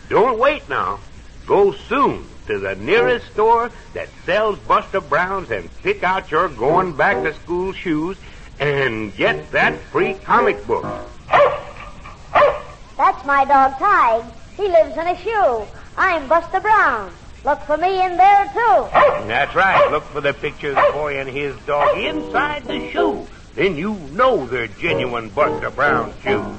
Don't 0.10 0.39
wait 0.39 0.67
now. 0.67 0.99
Go 1.45 1.71
soon 1.71 2.25
to 2.47 2.60
the 2.60 2.75
nearest 2.75 3.31
store 3.31 3.71
that 3.93 4.10
sells 4.25 4.57
Buster 4.60 5.01
Browns 5.01 5.51
and 5.51 5.69
pick 5.84 6.03
out 6.03 6.31
your 6.31 6.49
going 6.49 6.95
back 6.95 7.23
to 7.23 7.34
school 7.34 7.73
shoes 7.73 8.17
and 8.60 9.15
get 9.15 9.51
that 9.51 9.77
free 9.79 10.15
comic 10.15 10.65
book. 10.65 10.86
That's 13.01 13.25
my 13.25 13.45
dog 13.45 13.71
Tige. 13.79 14.31
He 14.55 14.67
lives 14.67 14.95
in 14.95 15.07
a 15.07 15.17
shoe. 15.17 15.65
I'm 15.97 16.27
Buster 16.27 16.59
Brown. 16.59 17.11
Look 17.43 17.59
for 17.61 17.75
me 17.75 17.99
in 18.05 18.15
there, 18.15 18.45
too. 18.53 18.87
That's 19.25 19.55
right. 19.55 19.89
Look 19.89 20.03
for 20.03 20.21
the 20.21 20.35
picture 20.35 20.69
of 20.69 20.75
the 20.75 20.91
boy 20.93 21.19
and 21.19 21.27
his 21.27 21.55
dog 21.65 21.97
inside 21.97 22.63
the 22.65 22.91
shoe. 22.91 23.25
Then 23.55 23.75
you 23.75 23.95
know 24.11 24.45
they're 24.45 24.67
genuine 24.67 25.29
Buster 25.29 25.71
Brown 25.71 26.13
shoes. 26.21 26.55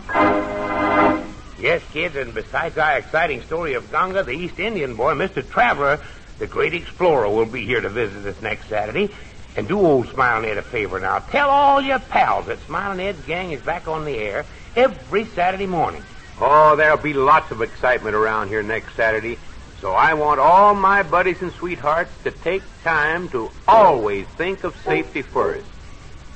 Yes, 1.61 1.81
kids, 1.93 2.17
and 2.17 2.35
besides 2.35 2.77
our 2.77 2.99
exciting 2.99 3.43
story 3.43 3.75
of 3.75 3.93
Gunga, 3.93 4.25
the 4.25 4.33
East 4.33 4.59
Indian 4.59 4.97
boy, 4.97 5.15
Mr. 5.15 5.49
Traveler, 5.49 6.01
the 6.41 6.49
great 6.49 6.75
explorer, 6.75 7.29
will 7.31 7.47
be 7.47 7.65
here 7.65 7.81
to 7.81 7.89
visit 7.89 8.27
us 8.27 8.43
next 8.43 8.69
Saturday. 8.69 9.15
And 9.55 9.69
do 9.69 9.79
old 9.79 10.09
Smiling 10.09 10.51
Ed 10.51 10.59
a 10.59 10.63
favor 10.63 10.99
now. 10.99 11.21
Tell 11.21 11.51
all 11.51 11.81
your 11.81 12.01
pals 12.01 12.47
that 12.47 12.59
Smiling 12.67 12.99
Ed's 12.99 13.25
gang 13.27 13.53
is 13.53 13.63
back 13.63 13.87
on 13.87 14.05
the 14.05 14.17
air 14.17 14.45
every 14.75 15.27
Saturday 15.27 15.67
morning. 15.67 16.03
Oh, 16.41 16.77
there'll 16.77 16.97
be 16.97 17.13
lots 17.13 17.51
of 17.51 17.63
excitement 17.63 18.15
around 18.15 18.49
here 18.49 18.63
next 18.63 18.95
Saturday. 18.95 19.39
So 19.81 19.93
I 19.93 20.15
want 20.15 20.39
all 20.39 20.75
my 20.75 21.03
buddies 21.03 21.43
and 21.43 21.53
sweethearts 21.53 22.11
to 22.23 22.31
take 22.31 22.63
time 22.85 23.29
to 23.31 23.51
always 23.67 24.27
think 24.29 24.65
of 24.65 24.77
safety 24.85 25.23
first. 25.23 25.67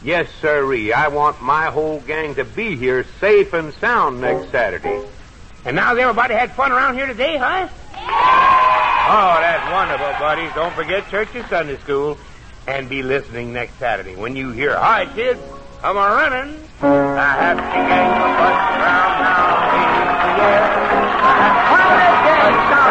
Yes, 0.03 0.29
sirree, 0.41 0.93
I 0.93 1.09
want 1.09 1.41
my 1.41 1.67
whole 1.67 2.01
gang 2.01 2.35
to 2.37 2.45
be 2.45 2.77
here 2.77 3.05
safe 3.21 3.53
and 3.53 3.73
sound 3.75 4.21
next 4.21 4.51
Saturday. 4.51 5.05
And 5.65 5.75
now 5.77 5.95
everybody 5.97 6.35
had 6.35 6.53
fun 6.53 6.71
around 6.71 6.95
here 6.95 7.07
today, 7.07 7.37
huh? 7.39 7.69
Oh, 9.09 9.41
that's 9.41 9.73
wonderful, 9.73 10.13
buddies. 10.19 10.51
Don't 10.55 10.75
forget 10.75 11.09
church 11.11 11.29
and 11.35 11.47
Sunday 11.47 11.77
school. 11.79 12.19
And 12.67 12.89
be 12.89 13.05
listening 13.05 13.53
next 13.53 13.79
Saturday 13.79 14.17
when 14.17 14.35
you 14.35 14.51
hear, 14.51 14.77
Hi, 14.77 15.07
kids, 15.15 15.41
come 15.81 15.97
a 15.97 16.01
running. 16.01 16.61
The 16.81 16.87
happy 16.87 17.63
gang 17.63 18.11
of 18.11 18.39
Buster 18.39 18.79
Brown 18.83 19.23
now 19.23 19.86
The 20.37 20.43
happy 20.43 21.77
gang 22.27 22.55
sound 22.69 22.86